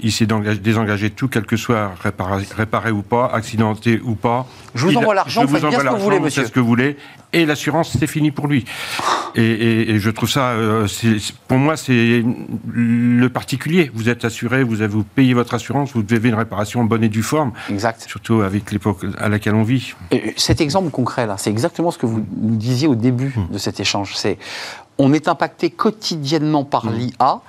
[0.00, 4.46] il s'est désengagé de tout, quel que soit réparé, ou pas, accidenté ou pas.
[4.74, 6.46] Je vous envoie l'argent, faites bien ce que vous voulez, monsieur.
[6.46, 6.96] ce que vous voulez,
[7.32, 8.64] et l'assurance, c'est fini pour lui.
[9.34, 10.86] Et, je trouve ça, euh,
[11.46, 12.24] pour moi, c'est
[12.72, 13.90] le particulier.
[13.92, 17.08] Vous êtes assuré, vous avez payé votre assurance, vous devez une réparation en bonne et
[17.08, 17.52] due forme.
[17.70, 18.04] Exact.
[18.08, 19.94] Surtout avec l'époque à laquelle on vit.
[20.10, 23.52] Et cet exemple concret, là, c'est exactement ce que vous nous disiez au début hmm.
[23.52, 24.16] de cet échange.
[24.16, 24.38] C'est,
[24.96, 26.94] on est impacté quotidiennement par hmm.
[26.94, 27.40] l'IA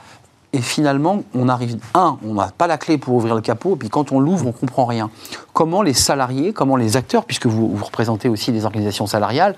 [0.52, 3.78] et finalement, on arrive, un, on n'a pas la clé pour ouvrir le capot, et
[3.78, 5.12] puis quand on l'ouvre, on comprend rien.
[5.54, 9.56] Comment les salariés, comment les acteurs, puisque vous, vous représentez aussi des organisations salariales,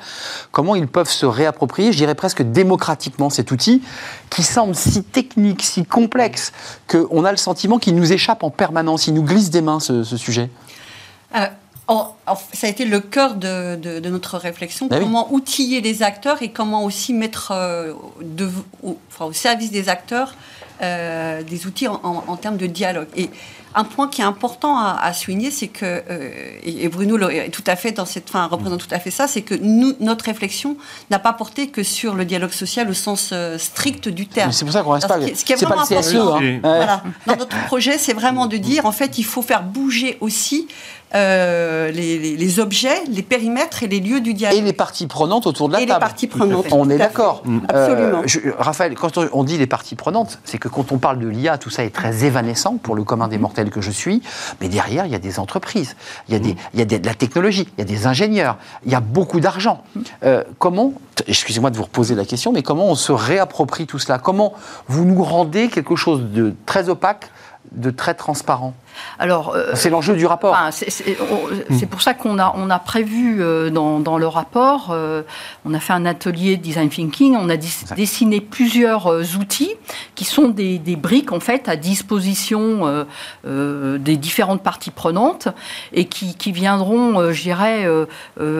[0.51, 3.82] comment ils peuvent se réapproprier, je dirais presque démocratiquement, cet outil
[4.30, 6.51] qui semble si technique, si complexe,
[6.89, 10.04] qu'on a le sentiment qu'il nous échappe en permanence, il nous glisse des mains ce,
[10.04, 10.49] sujet
[11.36, 11.45] euh,
[12.54, 16.84] ça a été le cœur de, notre réflexion, ah comment outiller les acteurs et comment
[16.84, 17.93] aussi mettre euh,
[18.84, 20.36] au, service des acteurs
[20.82, 23.08] euh, des outils en, termes de dialogue.
[23.15, 23.30] Et
[23.76, 26.32] un point qui est important à, souligner, c'est que, euh,
[26.63, 29.44] et Bruno est tout à fait dans cette, fin, représente tout à fait ça, c'est
[29.44, 30.78] que nous, notre réflexion
[31.10, 34.52] n'a pas porté que sur le dialogue social au sens euh, strict du terme.
[34.52, 35.20] C'est pour ça qu'on reste pas.
[35.22, 36.15] Ce qui est, vraiment pas le CSE.
[36.15, 36.60] Hein.
[36.62, 37.04] Voilà.
[37.28, 40.67] Dans notre projet, c'est vraiment de dire, en fait, il faut faire bouger aussi
[41.13, 44.58] euh, les, objets, les périmètres et les lieux du dialogue.
[44.58, 46.00] Et les parties prenantes autour de la et table.
[46.00, 46.65] les parties prenantes.
[46.71, 47.43] On est d'accord.
[47.67, 48.21] Absolument.
[48.21, 51.58] Euh, Raphaël, quand on dit les parties prenantes, c'est que quand on parle de l'IA,
[51.58, 54.21] tout ça est très évanescent pour le commun des mortels que je suis,
[54.62, 55.95] mais derrière, il y a des entreprises,
[56.30, 58.58] il y a, des, il y a de la technologie, il y a des ingénieurs,
[58.86, 59.84] il y a beaucoup d'argent.
[60.24, 60.93] Euh, comment,
[61.28, 64.17] excusez-moi de vous reposer la question, mais comment on se réapproprie tout cela?
[64.17, 64.54] Comment
[64.88, 67.30] vous nous rendez quelque chose de très opaque,
[67.71, 68.74] de très transparent?
[69.21, 70.58] Alors, euh, c'est l'enjeu du rapport.
[70.71, 75.21] c'est pour ça qu'on a, on a prévu euh, dans, le rapport, euh,
[75.63, 79.75] on a fait un atelier de design thinking, on a dessiné plusieurs outils
[80.15, 83.06] qui sont des, briques en fait à disposition
[83.45, 85.47] des différentes parties prenantes
[85.93, 87.88] et qui, viendront, je dirais,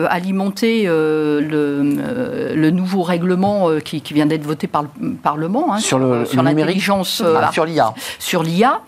[0.08, 7.50] alimenter le, nouveau règlement qui, vient d'être voté par le Parlement hein, sur, l'intelligence, ah,
[7.52, 8.80] sur l'IA, sur l'IA,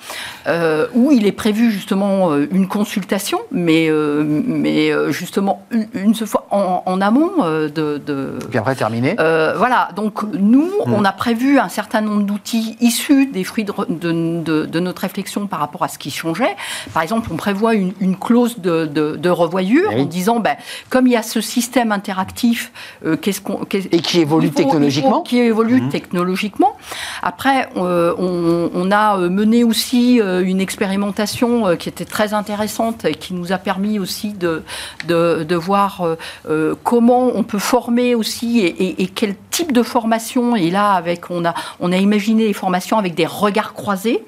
[0.95, 6.47] où il est prévu justement euh, une consultation, mais, euh, mais euh, justement une, fois
[6.51, 7.69] en, amont de,
[7.99, 9.15] de, Puis après terminé.
[9.17, 10.95] voilà, donc nous, hmm.
[10.95, 15.59] on a prévu un certain nombre d'outils issus des fruits de, de, notre réflexion par
[15.59, 16.57] rapport à ce qui changeait.
[16.93, 20.57] Par exemple, on prévoit une, clause de, revoyure eh en disant, ben,
[20.89, 22.73] comme il y a ce système interactif,
[23.21, 23.61] qu'est-ce qu'on...
[23.73, 25.89] Et qui évolue technologiquement Qui évolue hmm.
[25.89, 26.77] technologiquement.
[27.23, 33.35] Après, on, on, a mené aussi une expérimentation euh, qui était très intéressante et qui
[33.35, 34.63] nous a permis aussi de,
[35.07, 36.17] de, voir euh,
[36.49, 40.57] euh, comment on peut former aussi et, quel type de formation.
[40.57, 44.25] Et là, avec, on, a, on a imaginé les formations avec des regards croisés,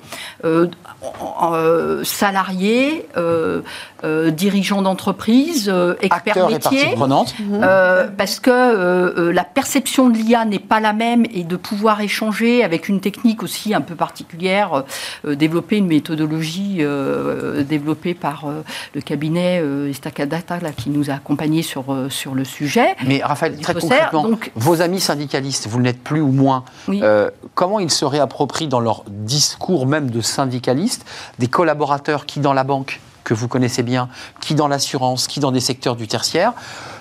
[2.02, 3.06] salariés,
[4.04, 6.94] dirigeants d'entreprise, experts métiers.
[8.16, 12.88] parce que la perception de l'IA n'est pas la même et de pouvoir échanger avec
[12.88, 14.84] une technique aussi un peu particulière,
[15.24, 18.62] développer une méthodologie euh, développé par euh,
[18.94, 22.96] le cabinet euh, Estacadata là, qui nous a accompagnés sur, sur le sujet.
[23.06, 26.64] Mais Raphaël, très concrètement, Donc, vos amis syndicalistes, vous ne l'êtes plus ou moins,
[27.54, 31.06] comment ils se réapproprient dans leur discours même de syndicalistes
[31.38, 34.08] des collaborateurs qui, dans la banque, que vous connaissez bien,
[34.40, 36.52] qui dans l'assurance, qui dans des secteurs du tertiaire,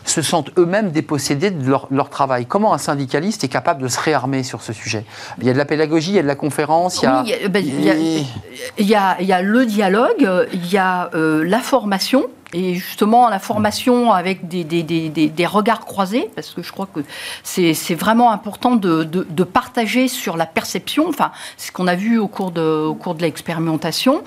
[0.05, 2.47] se sentent eux-mêmes dépossédés de leur, travail.
[2.47, 5.05] Comment un syndicaliste est capable de se réarmer sur ce sujet?
[5.39, 7.23] Il y a de la pédagogie, il y a de la conférence, il y a...
[7.27, 12.75] il, y a, il y a le dialogue, il y a euh, la formation, et
[12.75, 17.01] justement, la formation avec des, des, des, des, regards croisés, parce que je crois que
[17.43, 22.17] c'est vraiment important de, de, de, partager sur la perception, enfin, ce qu'on a vu
[22.17, 24.23] au cours de, au cours de l'expérimentation.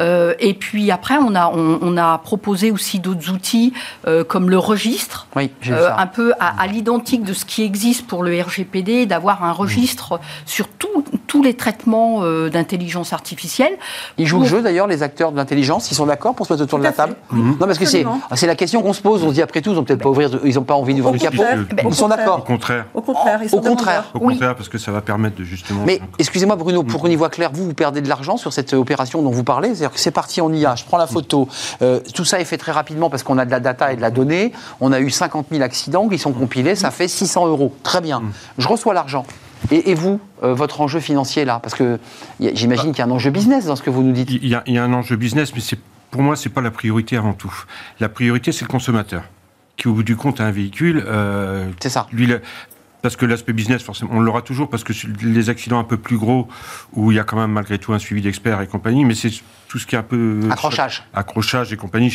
[0.00, 3.72] Euh, et puis après, on a, on, a proposé aussi d'autres outils
[4.06, 8.06] euh, comme le registre, oui, euh, un peu à, à l'identique de ce qui existe
[8.06, 13.72] pour le RGPD, d'avoir un registre sur tout, tous les traitements euh, d'intelligence artificielle.
[14.18, 16.64] Ils jouent le jeu d'ailleurs, les acteurs de l'intelligence, ils sont d'accord pour se mettre
[16.64, 17.16] autour de la table?
[17.62, 19.22] Non, parce que c'est c'est la question qu'on se pose.
[19.22, 21.12] On se dit après tout, ils n'ont peut-être pas ouvrir, ils n'ont pas envie d'ouvrir
[21.12, 21.44] le capot.
[21.88, 22.42] Ils sont Au d'accord.
[22.42, 22.86] contraire.
[22.92, 24.04] Au contraire, ils sont Au contraire.
[24.14, 25.84] Au contraire, parce que ça va permettre de justement.
[25.86, 28.72] Mais excusez-moi Bruno, pour qu'on y voit clair, vous, vous perdez de l'argent sur cette
[28.72, 29.68] opération dont vous parlez?
[29.68, 31.48] C'est-à-dire que c'est parti en IA, je prends la photo,
[31.82, 34.00] euh, tout ça est fait très rapidement parce qu'on a de la data et de
[34.00, 37.72] la donnée, on a eu 50 000 accidents qui sont compilés, ça fait 600 euros.
[37.84, 38.22] Très bien.
[38.58, 39.24] Je reçois l'argent.
[39.70, 41.60] Et, et vous, euh, votre enjeu financier là?
[41.62, 42.00] Parce que
[42.40, 44.28] j'imagine qu'il y a un enjeu business dans ce que vous nous dites.
[44.30, 45.78] Il y, a, il y a un enjeu business, mais c'est
[46.12, 47.52] pour moi, c'est pas la priorité avant tout.
[47.98, 49.24] La priorité, c'est le consommateur,
[49.76, 51.02] qui au bout du compte a un véhicule.
[51.06, 52.06] euh, C'est ça.
[52.12, 52.40] lui, le-
[53.02, 56.16] parce que l'aspect business, forcément, on l'aura toujours, parce que les accidents un peu plus
[56.16, 56.48] gros,
[56.94, 59.30] où il y a quand même malgré tout un suivi d'experts et compagnie, mais c'est
[59.68, 60.40] tout ce qui est un peu...
[60.50, 61.02] Accrochage.
[61.14, 62.14] accrochage et compagnie.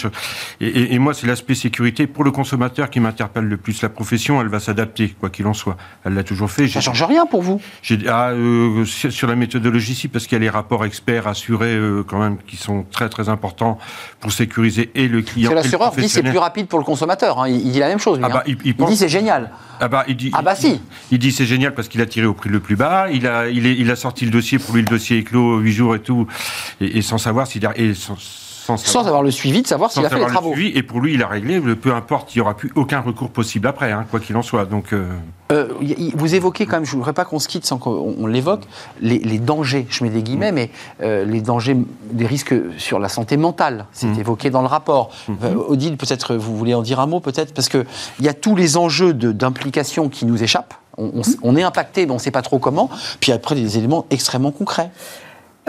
[0.61, 3.81] Et, et- et moi, c'est l'aspect sécurité pour le consommateur qui m'interpelle le plus.
[3.81, 5.75] La profession, elle va s'adapter, quoi qu'il en soit.
[6.05, 6.67] Elle l'a toujours fait.
[6.67, 7.59] Ça J'ai- change rien pour vous?
[8.07, 11.75] Ah, euh, sur, sur la méthodologie, si, parce qu'il y a les rapports experts assurés,
[11.75, 13.79] euh, quand même, qui sont très très importants
[14.19, 15.51] pour sécuriser et le client.
[15.53, 17.41] L'assureur dit c'est plus rapide pour le consommateur.
[17.41, 17.49] hein.
[17.49, 18.19] Il, il dit la même chose.
[18.19, 18.43] lui, Ah bah, hein.
[18.47, 19.49] il- il il pense- dit c'est génial.
[19.79, 20.79] Ah bah, il dit, Ah bah si.
[21.11, 23.49] il, dit c'est génial parce qu'il a tiré au prix le plus bas, il a,
[23.49, 25.95] il, est- il a sorti le dossier, pour lui le dossier est clos, 8 jours
[25.95, 26.27] et tout,
[26.81, 27.77] et, et sans savoir s'il a...
[27.77, 28.15] Et sans,
[28.75, 30.53] sans Sans avoir le suivi de savoir s'il a fait les savoir le travaux.
[30.53, 33.29] suivi, et pour lui, il a réglé, peu importe, il n'y aura plus aucun recours
[33.29, 34.65] possible après, hein, quoi qu'il en soit.
[34.65, 35.07] Donc, euh,
[35.51, 35.69] Euh,
[36.15, 38.63] vous évoquez quand même, je ne voudrais pas qu'on se quitte sans qu'on on l'évoque,
[38.99, 40.69] les, les dangers, je mets des guillemets, mais
[41.01, 41.77] euh, les dangers,
[42.11, 44.19] des risques sur la santé mentale, c'est Mhm.
[44.19, 45.09] évoqué dans le rapport.
[45.43, 47.85] Euh, Odile, peut-être vous voulez en dire un mot, peut-être, parce qu'il
[48.19, 50.73] y a tous les enjeux d'implication qui nous échappent.
[50.97, 52.89] On, on on est impacté, mais on ne sait pas trop comment.
[53.19, 54.89] Puis après, des éléments extrêmement concrets.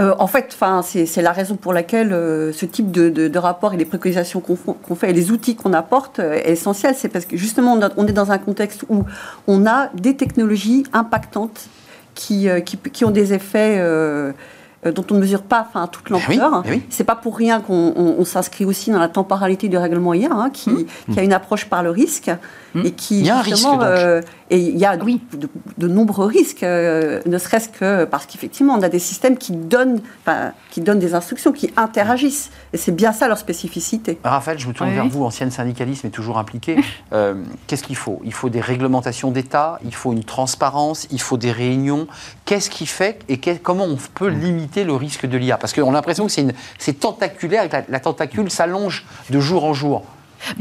[0.01, 3.39] Euh, en fait, enfin, c'est la raison pour laquelle euh, ce type de, de, de
[3.39, 6.95] rapport et les préconisations qu'on fait et les outils qu'on apporte euh, est essentiel.
[6.97, 9.05] C'est parce que justement, on, a- on est dans un contexte où
[9.49, 11.69] on a des technologies impactantes
[12.15, 13.81] qui, qui, qui ont des effets
[14.85, 16.63] dont on ne mesure pas enfin, toute oui, l'ampleur.
[16.67, 16.83] eh oui.
[16.89, 20.29] C'est pas pour rien qu'on on- on s'inscrit aussi dans la temporalité du règlement IA,
[20.33, 22.31] hein, qui, qui a une approche par le risque
[22.85, 23.19] et qui Mmh.
[23.21, 23.99] Il y a un justement, risque, donc.
[23.99, 25.21] euh, et il y a Oui.
[25.33, 29.53] de, de nombreux risques, euh, ne serait-ce que parce qu'effectivement, on a des systèmes qui
[29.53, 32.51] donnent, enfin, qui donnent des instructions, qui interagissent.
[32.73, 34.19] Et c'est bien ça leur spécificité.
[34.25, 36.77] Raphaël, je me tourne Oui, vers vous, ancienne syndicaliste mais toujours impliquée.
[37.13, 37.35] Euh,
[37.67, 38.21] Qu'est-ce qu'il faut?
[38.25, 42.07] Il faut des réglementations d'État, il faut une transparence, il faut des réunions.
[42.45, 45.93] Qu'est-ce qui fait et comment on peut limiter le risque de l'IA Parce qu'on a
[45.93, 46.33] l'impression que
[46.79, 50.05] c'est tentaculaire et que la, la tentacule s'allonge de jour en jour.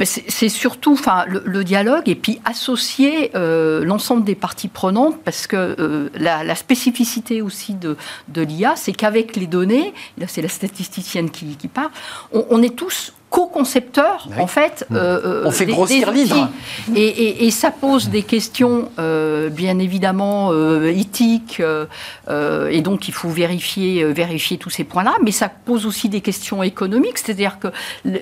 [0.04, 5.76] C'est surtout enfin, le, dialogue et puis associer euh, l'ensemble des parties prenantes parce que
[5.80, 7.98] euh, la, spécificité aussi de,
[8.36, 11.90] l'IA, c'est qu'avec les données, là c'est la statisticienne qui, parle,
[12.32, 14.36] on est tous co-concepteurs Oui.
[14.42, 14.86] en fait.
[14.92, 16.50] euh, euh, On fait des- grossir l'hydre.
[16.96, 23.08] Et, et- et ça pose des questions euh, bien évidemment euh, éthiques euh, et donc
[23.08, 27.18] il faut vérifier, euh, vérifier tous ces points-là, mais ça pose aussi des questions économiques,
[27.18, 27.68] c'est-à-dire que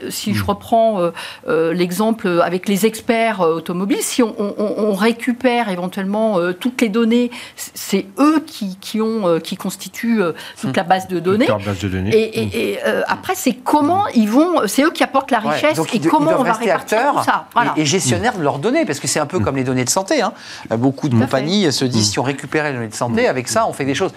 [0.10, 1.12] si je reprends euh,
[1.48, 6.82] euh, l'exemple avec les experts euh, automobiles, si on, on- on récupère éventuellement euh, toutes
[6.82, 11.20] les données, c'est eux qui, qui ont, euh, qui constituent euh, toute la base de
[11.20, 11.48] données.
[11.48, 12.16] base de données.
[12.16, 15.54] Et, et- et, euh, après, c'est comment ils vont, c'est eux qui apportent la Ouais,
[15.54, 17.46] richesse donc et ils de- ils comment on va répartir acteurs tout ça.
[17.54, 17.74] Voilà.
[17.78, 19.90] et, et gestionnaires de leurs données, parce que c'est un peu comme les données de
[19.90, 20.22] santé.
[20.22, 20.34] hein.
[20.72, 23.68] Euh, Beaucoup de compagnies se disent si on récupérait les données de santé, avec ça,
[23.68, 24.14] on fait des choses.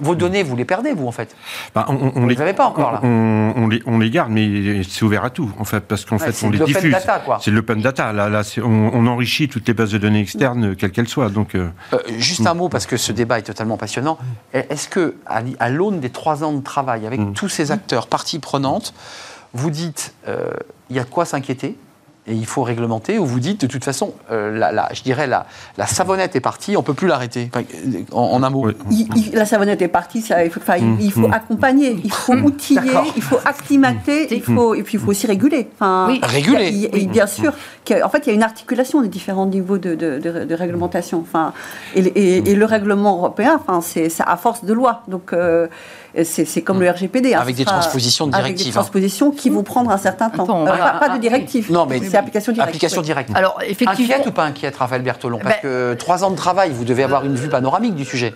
[0.00, 1.36] Vos données, vous les perdez, vous, en fait?
[1.74, 3.00] Bah, on, on Vous les les avez pas encore, là.
[3.02, 6.16] On, on les, on les garde, mais c'est ouvert à tout, en fait, parce qu'en
[6.16, 6.92] Ouais, fait, c'est on les l'open diffuse.
[6.92, 7.38] data, quoi.
[7.40, 8.12] C'est de l'open data.
[8.12, 11.28] Là, là, c'est- on, on enrichit toutes les bases de données externes, quelles qu'elles soient.
[11.28, 14.18] Donc, euh, Euh, juste un mot, parce que ce débat est totalement passionnant.
[14.52, 18.94] Est-ce que, à l'aune des trois ans de travail, avec tous ces acteurs, parties prenantes,
[19.54, 20.50] vous dites euh,
[20.90, 21.76] il y a de quoi s'inquiéter
[22.26, 25.26] et il faut réglementer, ou vous dites de toute façon, euh, la, la- je dirais
[25.26, 25.44] la,
[25.76, 28.64] la savonnette est partie, on peut plus l'arrêter, Enfin, euh, en, en un mot.
[28.64, 28.74] ouais.
[28.90, 31.34] Il- il- la savonnette est partie, ça, il faut, enfin, il- il faut Mm.
[31.34, 33.12] accompagner, il faut outiller, D'accord.
[33.14, 35.68] il faut acclimater, il faut, et puis il faut aussi réguler.
[35.74, 36.18] Enfin, Oui.
[36.22, 36.68] Réguler.
[36.68, 37.52] il y a- Et bien sûr,
[38.02, 41.20] en fait, il y a une articulation des différents niveaux de, de- de- de réglementation.
[41.20, 41.52] Enfin,
[41.94, 45.02] et, et- et le règlement européen, enfin, c'est c'est à force de loi.
[45.08, 45.66] Donc, euh,
[46.22, 47.34] c'est comme le RGPD.
[47.34, 48.80] hein, Avec des sera- transpositions de Avec des directives, hein.
[48.82, 50.44] transpositions qui vont prendre un certain temps.
[50.44, 51.72] Attends, Euh, pas, pas de directive.
[51.72, 52.68] Non, mais c'est application directe.
[52.68, 53.06] Application oui.
[53.06, 53.30] directe.
[53.34, 55.40] Alors effectivement, Inquiète ou pas inquiète, Raphaël Bertolon?
[55.42, 58.34] Parce Ben- que trois ans de travail, vous devez avoir une vue panoramique du sujet.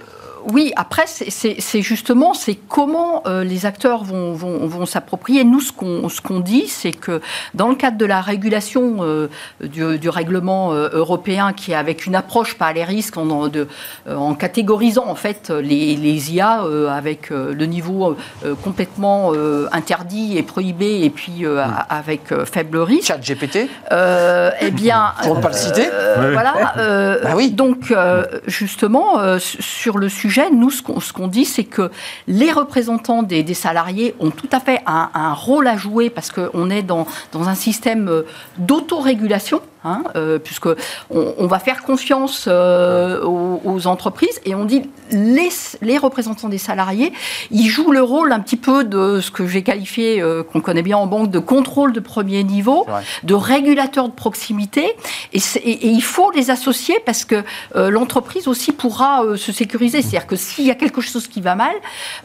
[0.50, 5.44] Oui, après, c'est- justement, c'est comment euh, les acteurs vont, vont, vont s'approprier.
[5.44, 7.20] Nous, ce qu'on ce qu'on dit, c'est que
[7.54, 9.28] dans le cadre de la régulation euh,
[9.62, 13.48] du, du règlement euh, européen, qui est avec une approche par les risques, en, en-
[13.48, 13.68] de,
[14.08, 19.32] euh, en catégorisant en fait les, les IA euh, avec euh, le niveau euh, complètement
[19.34, 23.08] euh, interdit et prohibé, et puis euh, a- avec euh, faible risque.
[23.08, 26.54] Chat GPT Euh, eh bien, Pour ne pas le citer euh, voilà.
[26.78, 27.50] euh, Bah oui.
[27.50, 31.90] Donc, euh, justement, euh, su- sur le sujet, nous, ce qu'on dit, c'est que
[32.26, 36.82] les représentants des, salariés ont tout à fait un, rôle à jouer parce qu'on est
[36.82, 38.24] dans, dans un système
[38.58, 40.68] d'autorégulation Hein, euh, puisque
[41.10, 45.48] on, va faire confiance euh, aux, entreprises et on dit les,
[45.80, 47.12] les représentants des salariés,
[47.50, 50.82] ils jouent le rôle un petit peu de ce que j'ai qualifié, euh, qu'on connaît
[50.82, 52.86] bien en banque, de contrôle de premier niveau,
[53.22, 54.94] de régulateur de proximité,
[55.32, 57.42] et, il faut les associer parce que
[57.74, 60.02] l'entreprise aussi pourra se sécuriser.
[60.02, 61.74] C'est-à-dire que s'il y a quelque chose qui va mal,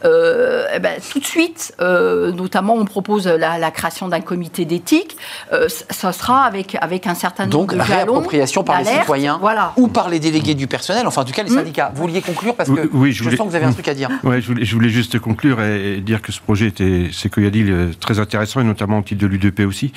[0.04, 5.16] eh ben, tout de suite, notamment on propose la, la création d'un comité d'éthique,
[5.90, 9.40] ça sera avec, avec un certain donc, réappropriation par les citoyens
[9.78, 11.56] ou par les délégués du personnel, enfin en tout cas les mm.
[11.56, 11.92] syndicats.
[11.96, 14.10] Vous vouliez conclure parce que oui, je, sens que vous avez un truc à dire.
[14.24, 17.66] Oui, je voulais, juste conclure et, dire que ce projet était, c'est que dit,
[18.00, 19.94] très intéressant et notamment au titre de l'UDP aussi.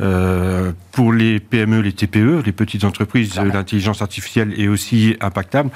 [0.00, 5.70] Euh, pour les PME, les TPE, les petites entreprises, l'intelligence artificielle est aussi impactable.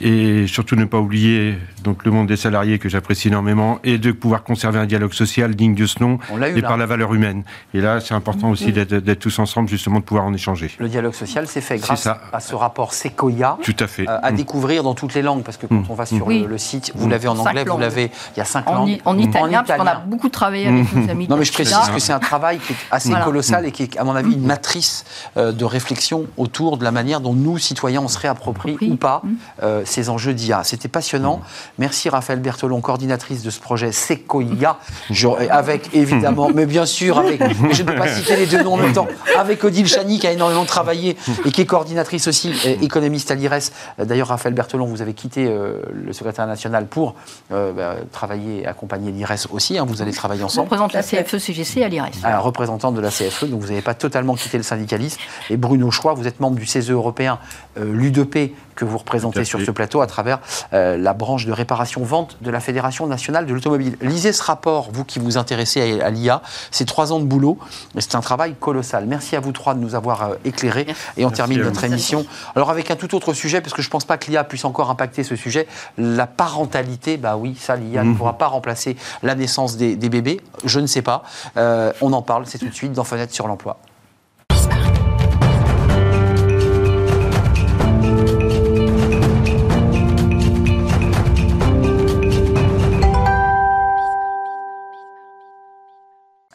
[0.00, 4.10] Et surtout ne pas oublier donc le monde des salariés que j'apprécie énormément et de
[4.10, 6.18] pouvoir conserver un dialogue social digne de ce nom
[6.56, 7.44] et par la valeur humaine.
[7.72, 10.70] Et là, c'est important aussi d'être tous ensemble, justement, de pouvoir en échanger.
[10.78, 13.58] Le dialogue social, c'est fait grâce à ce rapport Sequoia.
[13.62, 14.08] Tout à fait.
[14.08, 14.36] Euh, à mm.
[14.36, 15.86] découvrir dans toutes les langues, parce que quand mm.
[15.88, 18.66] on va sur le, site, vous l'avez en anglais, vous l'avez, il y a cinq
[18.66, 19.00] langues.
[19.04, 21.28] En, italien, parce qu'on a beaucoup travaillé avec nos amis.
[21.28, 23.98] Non, mais je précise que c'est un travail qui est assez colossal et qui est,
[23.98, 25.04] à mon avis, une matrice
[25.36, 29.22] euh, de réflexion autour de la manière dont nous, citoyens, on se réapproprie ou pas
[29.62, 30.64] euh, ces enjeux d'IA.
[30.64, 31.40] C'était passionnant.
[31.78, 34.78] Merci Raphaël Berthelon, coordinatrice de ce projet Sequoia,
[35.50, 37.42] avec évidemment, mais bien sûr, avec,
[37.72, 39.08] je ne peux pas citer les deux noms en même temps,
[39.38, 43.34] avec Odile Chani qui a énormément travaillé et qui est coordinatrice aussi, euh, économiste à
[43.34, 43.70] l'IRES.
[43.98, 47.14] D'ailleurs, Raphaël Berthelon, vous avez quitté le secrétaire national pour
[47.50, 49.78] bah, travailler et accompagner l'IRES aussi.
[49.78, 49.84] Hein.
[49.86, 50.68] vous allez travailler ensemble.
[50.68, 52.10] représente la CFE-CGC à l'IRES.
[52.24, 55.20] Un représentant de la CFE, donc vous n'avez pas totalement quitté le syndicalisme.
[55.48, 57.38] Et Bruno Choix, vous êtes membre du CESE européen,
[57.78, 60.40] euh, l'UDP, que vous représentez sur ce plateau à travers
[60.72, 63.96] euh, la branche de réparation-vente de la Fédération nationale de l'automobile.
[64.00, 66.42] Lisez ce rapport, vous qui vous intéressez à, l'IA.
[66.72, 67.56] C'est trois ans de boulot,
[67.94, 69.06] mais c'est un travail colossal.
[69.06, 70.86] Merci à vous trois de nous avoir euh, éclairés.
[71.16, 72.26] Et on termine notre émission.
[72.56, 74.64] Alors avec un tout autre sujet, parce que je ne pense pas que l'IA puisse
[74.64, 78.16] encore impacter ce sujet, la parentalité, bah oui, ça, l'IA ne mhm.
[78.16, 80.40] pourra pas remplacer la naissance des, bébés.
[80.64, 81.22] Je ne sais pas.
[81.56, 83.78] on en parle, c'est tout de suite dans Fenêtre sur l'emploi.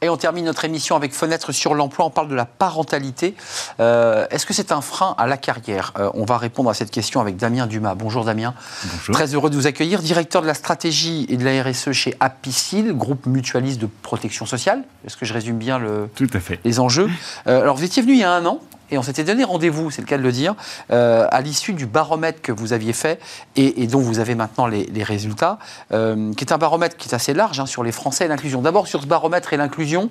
[0.10, 2.03] Et on termine notre émission avec Fenêtre sur l'emploi.
[2.03, 3.36] On parle de la parentalité.
[3.80, 5.93] Euh, est-ce que c'est un frein à la carrière?
[5.99, 7.93] Euh, On va répondre à cette question avec Damien Dumas.
[7.93, 8.55] Bonjour Damien.
[8.91, 9.14] Bonjour.
[9.14, 10.01] Très heureux de vous accueillir.
[10.01, 14.82] Directeur de la stratégie et de la RSE chez Apicil, groupe mutualiste de protection sociale.
[15.05, 16.60] Est-ce que je résume bien le, Tout à fait.
[16.64, 17.07] les enjeux?
[17.45, 19.91] Euh, Alors vous étiez venu il y a un an et on s'était donné rendez-vous,
[19.91, 20.55] c'est le cas de le dire,
[20.91, 23.19] euh, à l'issue du baromètre que vous aviez fait
[23.55, 25.59] et, dont vous avez maintenant les, résultats,
[25.91, 28.61] euh, qui est un baromètre qui est assez large hein, sur les Français et l'inclusion.
[28.61, 30.09] D'abord sur ce baromètre et l'inclusion,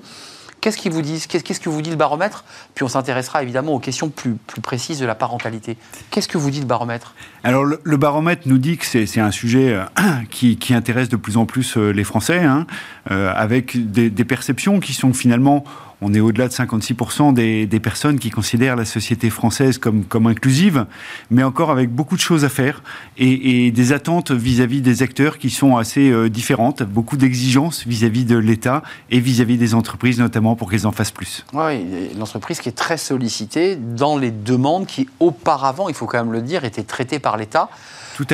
[0.60, 2.44] Qu'est-ce qu'ils vous disent Qu'est-ce que vous dit le baromètre?
[2.74, 5.76] Puis on s'intéressera évidemment aux questions plus, plus précises de la parentalité.
[6.10, 7.14] Qu'est-ce que vous dit le baromètre?
[7.44, 9.84] Alors le, baromètre nous dit que c'est un sujet euh,
[10.30, 12.66] qui, intéresse de plus en plus les Français, hein,
[13.06, 15.64] avec des, perceptions qui sont finalement
[16.00, 20.86] on est au-delà de 56% des, personnes qui considèrent la société française comme, inclusive,
[21.30, 22.82] mais encore avec beaucoup de choses à faire
[23.16, 28.36] et, des attentes vis-à-vis des acteurs qui sont assez euh, différentes, beaucoup d'exigences vis-à-vis de
[28.36, 31.44] l'État et vis-à-vis des entreprises, notamment pour qu'elles en fassent plus.
[31.52, 31.84] Oui,
[32.18, 36.42] l'entreprise qui est très sollicitée dans les demandes qui, auparavant, il faut quand même le
[36.42, 37.68] dire, étaient traitées par l'État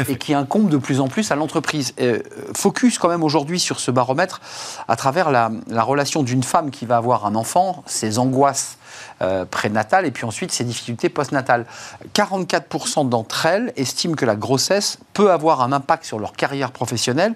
[0.09, 1.95] et qui incombe de plus en plus à l'entreprise.
[2.01, 2.21] Euh,
[2.55, 4.41] focus quand même aujourd'hui sur ce baromètre
[4.89, 5.51] à travers la,
[5.83, 8.79] relation d'une femme qui va avoir un enfant, ses angoisses
[9.23, 11.67] euh, prénatales et puis ensuite ses difficultés postnatales.
[12.15, 17.35] 44% d'entre elles estiment que la grossesse peut avoir un impact sur leur carrière professionnelle,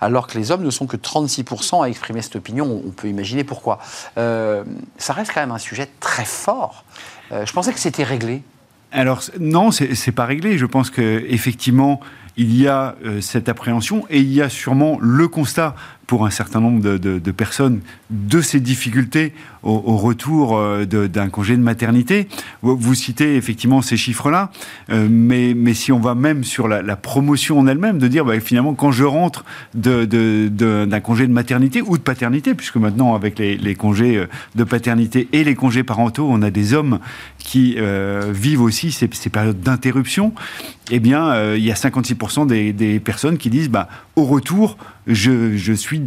[0.00, 2.82] alors que les hommes ne sont que 36% à exprimer cette opinion.
[2.86, 3.78] On peut imaginer pourquoi.
[4.18, 4.64] Euh,
[4.98, 6.84] ça reste quand même un sujet très fort.
[7.30, 8.42] je pensais que c'était réglé.
[8.92, 10.58] Alors non, c'est pas réglé.
[10.58, 12.00] Je pense que effectivement,
[12.36, 15.74] il y a euh, cette appréhension et il y a sûrement le constat
[16.10, 19.32] pour un certain nombre de, personnes de ces difficultés
[19.62, 22.26] au, retour euh, d'un congé de maternité.
[22.62, 24.50] Vous, citez effectivement ces chiffres-là,
[24.90, 28.40] euh, mais, mais, si on va même sur la, promotion en elle-même, de dire bah,
[28.40, 29.44] finalement quand je rentre
[29.74, 35.28] d'un congé de maternité ou de paternité, puisque maintenant avec les, congés euh, de paternité
[35.32, 36.98] et les congés parentaux, on a des hommes
[37.38, 37.76] qui
[38.32, 40.34] vivent aussi ces, périodes d'interruption,
[40.90, 45.99] eh bien il y a 56% des, personnes qui disent bah, au retour, je, suis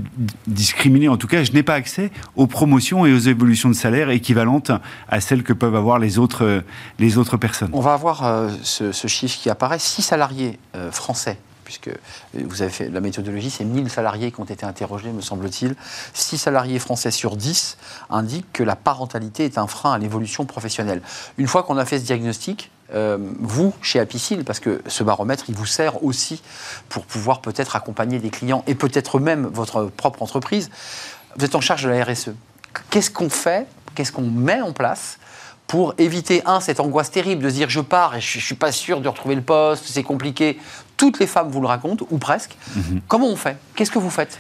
[0.48, 4.10] discriminé, en tout cas, je n'ai pas accès aux promotions et aux évolutions de salaire
[4.10, 4.72] équivalentes
[5.10, 6.64] à celles que peuvent avoir les autres,
[7.00, 7.70] les autres personnes.
[7.74, 9.80] On va avoir euh, ce, chiffre qui apparaît.
[9.80, 11.90] Six salariés euh, français puisque
[12.34, 15.76] vous avez fait la méthodologie, c'est 1000 salariés qui ont été interrogés, me semble-t-il.
[16.14, 17.78] 6 salariés français sur 10
[18.10, 21.02] indiquent que la parentalité est un frein à l'évolution professionnelle.
[21.38, 25.46] Une fois qu'on a fait ce diagnostic, euh, vous, chez Apicil, parce que ce baromètre,
[25.48, 26.42] il vous sert aussi
[26.90, 30.70] pour pouvoir peut-être accompagner des clients et peut-être même votre propre entreprise.
[31.38, 32.30] Vous êtes en charge de la RSE.
[32.90, 35.18] Qu'est-ce qu'on fait Qu'est-ce qu'on met en place
[35.68, 38.56] pour éviter, un, cette angoisse terrible de se dire je pars et je ne suis
[38.56, 40.60] pas sûr de retrouver le poste, c'est compliqué.
[40.98, 42.56] Toutes les femmes vous le racontent, ou presque.
[42.76, 43.02] Mhm.
[43.08, 43.58] Comment on fait?
[43.76, 44.40] Qu'est-ce que vous faites?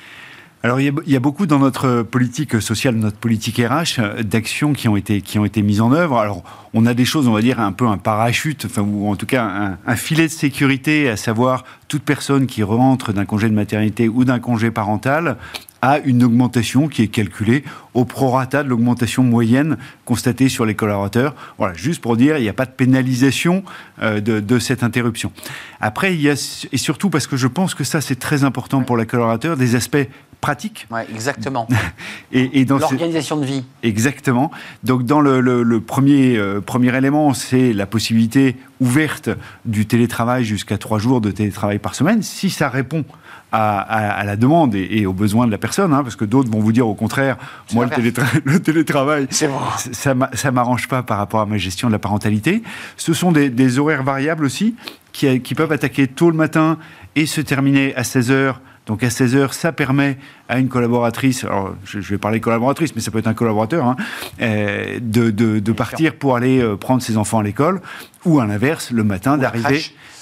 [0.65, 4.87] Alors il y, a, beaucoup dans notre politique sociale, notre politique RH, euh, d'actions qui
[4.87, 6.17] ont été qui ont été mises en œuvre.
[6.17, 6.41] Alors
[6.73, 9.25] on a des choses, on va dire un peu un parachute, enfin ou en tout
[9.25, 14.07] cas un, filet de sécurité, à savoir toute personne qui rentre d'un congé de maternité
[14.07, 15.35] ou d'un congé parental
[15.81, 21.35] a une augmentation qui est calculée au prorata de l'augmentation moyenne constatée sur les collaborateurs.
[21.57, 23.65] Voilà, juste pour dire, il n'y a pas de pénalisation
[24.01, 25.33] euh, de, cette interruption.
[25.81, 28.81] Après, il y a, et surtout parce que je pense que ça, c'est très important
[28.83, 30.07] pour les collaborateurs, des aspects
[30.43, 30.87] pratiques.
[30.91, 31.67] Ouais, exactement.
[32.33, 33.63] et, et dans l'organisation de vie.
[33.81, 34.51] Exactement.
[34.83, 39.29] Donc dans le, premier, euh, premier élément, c'est la possibilité ouverte
[39.63, 42.21] du télétravail jusqu'à trois jours de télétravail par semaine.
[42.21, 43.05] Si ça répond
[43.53, 46.71] à, la demande et, aux besoins de la personne, hein, parce que d'autres vont vous
[46.73, 47.37] dire au contraire,
[47.73, 52.63] moi le, télétravail, ça ne m'arrange pas par rapport à ma gestion de la parentalité.
[52.97, 54.75] Ce sont des, horaires variables aussi
[55.13, 56.77] qui, qui, peuvent attaquer tôt le matin
[57.15, 58.59] et se terminer à 16 heures.
[58.85, 60.17] Donc à 16 heures, ça permet
[60.49, 63.95] à une collaboratrice, alors je, vais parler collaboratrice, mais ça peut être un collaborateur, hein,
[64.41, 67.81] euh, de, de, partir pour aller euh, prendre ses enfants à l'école,
[68.25, 69.81] ou à l'inverse, le matin d'arriver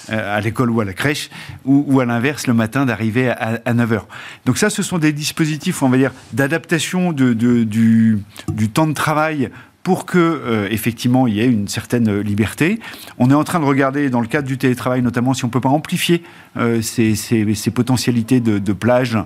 [0.10, 1.30] euh, à l'école ou à la crèche,
[1.66, 4.02] ou, à l'inverse, le matin d'arriver à, 9h.
[4.46, 8.94] Donc ça, ce sont des dispositifs, on va dire, d'adaptation de, du, du, temps de
[8.94, 9.50] travail
[9.84, 12.80] pour que euh, effectivement il y ait une certaine liberté.
[13.18, 15.62] On est en train de regarder dans le cadre du télétravail notamment si on peut
[15.62, 16.24] pas amplifier
[16.58, 19.18] euh, ces, ces, potentialités de, de plage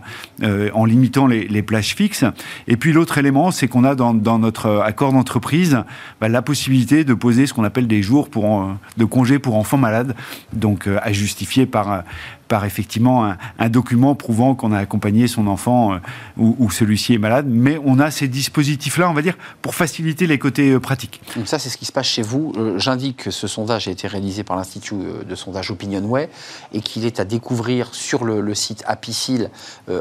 [0.43, 2.25] euh, en limitant les, les, plages fixes.
[2.67, 5.83] Et puis l'autre élément, c'est qu'on a dans, dans, notre accord d'entreprise
[6.21, 9.77] bah, la possibilité de poser ce qu'on appelle des jours pour, de congés pour enfants
[9.77, 10.15] malades,
[10.53, 12.03] donc à justifier par
[12.47, 15.97] par effectivement un, document prouvant qu'on a accompagné son enfant euh,
[16.37, 20.37] ou, celui-ci est malade, mais on a ces dispositifs-là, on va dire, pour faciliter les
[20.37, 21.21] côtés euh, pratiques.
[21.35, 22.53] Donc ça, c'est ce qui se passe chez vous.
[22.57, 24.95] Euh, j'indique que ce sondage a été réalisé par l'Institut
[25.27, 26.29] de sondage Opinionway
[26.73, 29.49] et qu'il est à découvrir sur le, site Apicil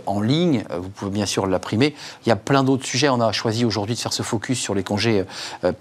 [0.07, 0.64] en ligne.
[0.70, 1.95] Vous pouvez bien sûr l'imprimer.
[2.24, 3.09] Il y a plein d'autres sujets.
[3.09, 5.24] On a choisi aujourd'hui de faire ce focus sur les congés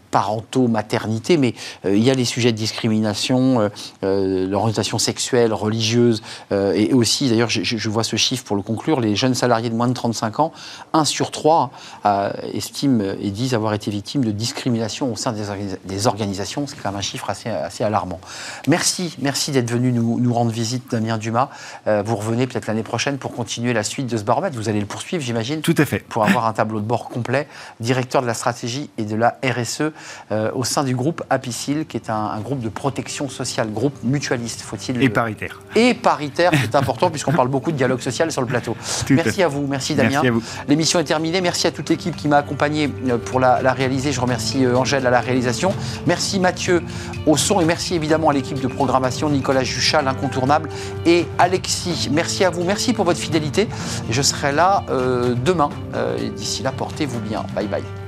[0.10, 1.54] parentaux, maternité, mais
[1.86, 3.70] il y a les sujets de discrimination,
[4.02, 6.24] l'orientation sexuelle, religieuse,
[6.54, 9.76] euh, et aussi, d'ailleurs, je, vois ce chiffre pour le conclure, les jeunes salariés de
[9.76, 10.54] moins de 35 ans,
[10.94, 11.72] 1 sur 3
[12.06, 16.90] euh, estiment et disent avoir été victimes de discrimination au sein des, organisations, c'est quand
[16.90, 18.20] même un chiffre assez, assez alarmant.
[18.68, 21.50] Merci, merci d'être venu nous, rendre visite, Damien Dumas.
[21.88, 24.56] Euh, vous revenez peut-être l'année prochaine pour continuer la suite de ce baromètre.
[24.56, 26.00] Vous allez le poursuivre, j'imagine Tout à fait.
[26.00, 27.48] Pour avoir un tableau de bord complet.
[27.80, 29.92] Directeur de la stratégie et de la RSE
[30.54, 34.62] au sein du groupe Apicil, qui est un, un groupe de protection sociale, groupe mutualiste,
[34.62, 35.62] faut-il Et paritaire.
[35.76, 38.76] Et paritaire c'est important puisqu'on parle beaucoup de dialogue social sur le plateau.
[39.10, 40.22] merci à vous, merci Damien.
[40.68, 41.42] L'émission est terminée.
[41.42, 44.12] Merci à toute l'équipe qui m'a accompagné euh, pour la, réaliser.
[44.12, 45.74] Je remercie euh, Angèle à la réalisation.
[46.08, 46.82] Merci Mathieu
[47.26, 50.70] au son et merci évidemment à l'équipe de programmation, Nicolas Juchat, l'incontournable,
[51.06, 52.10] et Alexis.
[52.12, 53.68] Merci à vous, merci pour votre fidélité.
[54.10, 55.70] Je serai là euh, demain.
[56.36, 57.46] D'ici là, portez-vous bien.
[57.56, 58.03] Bye bye.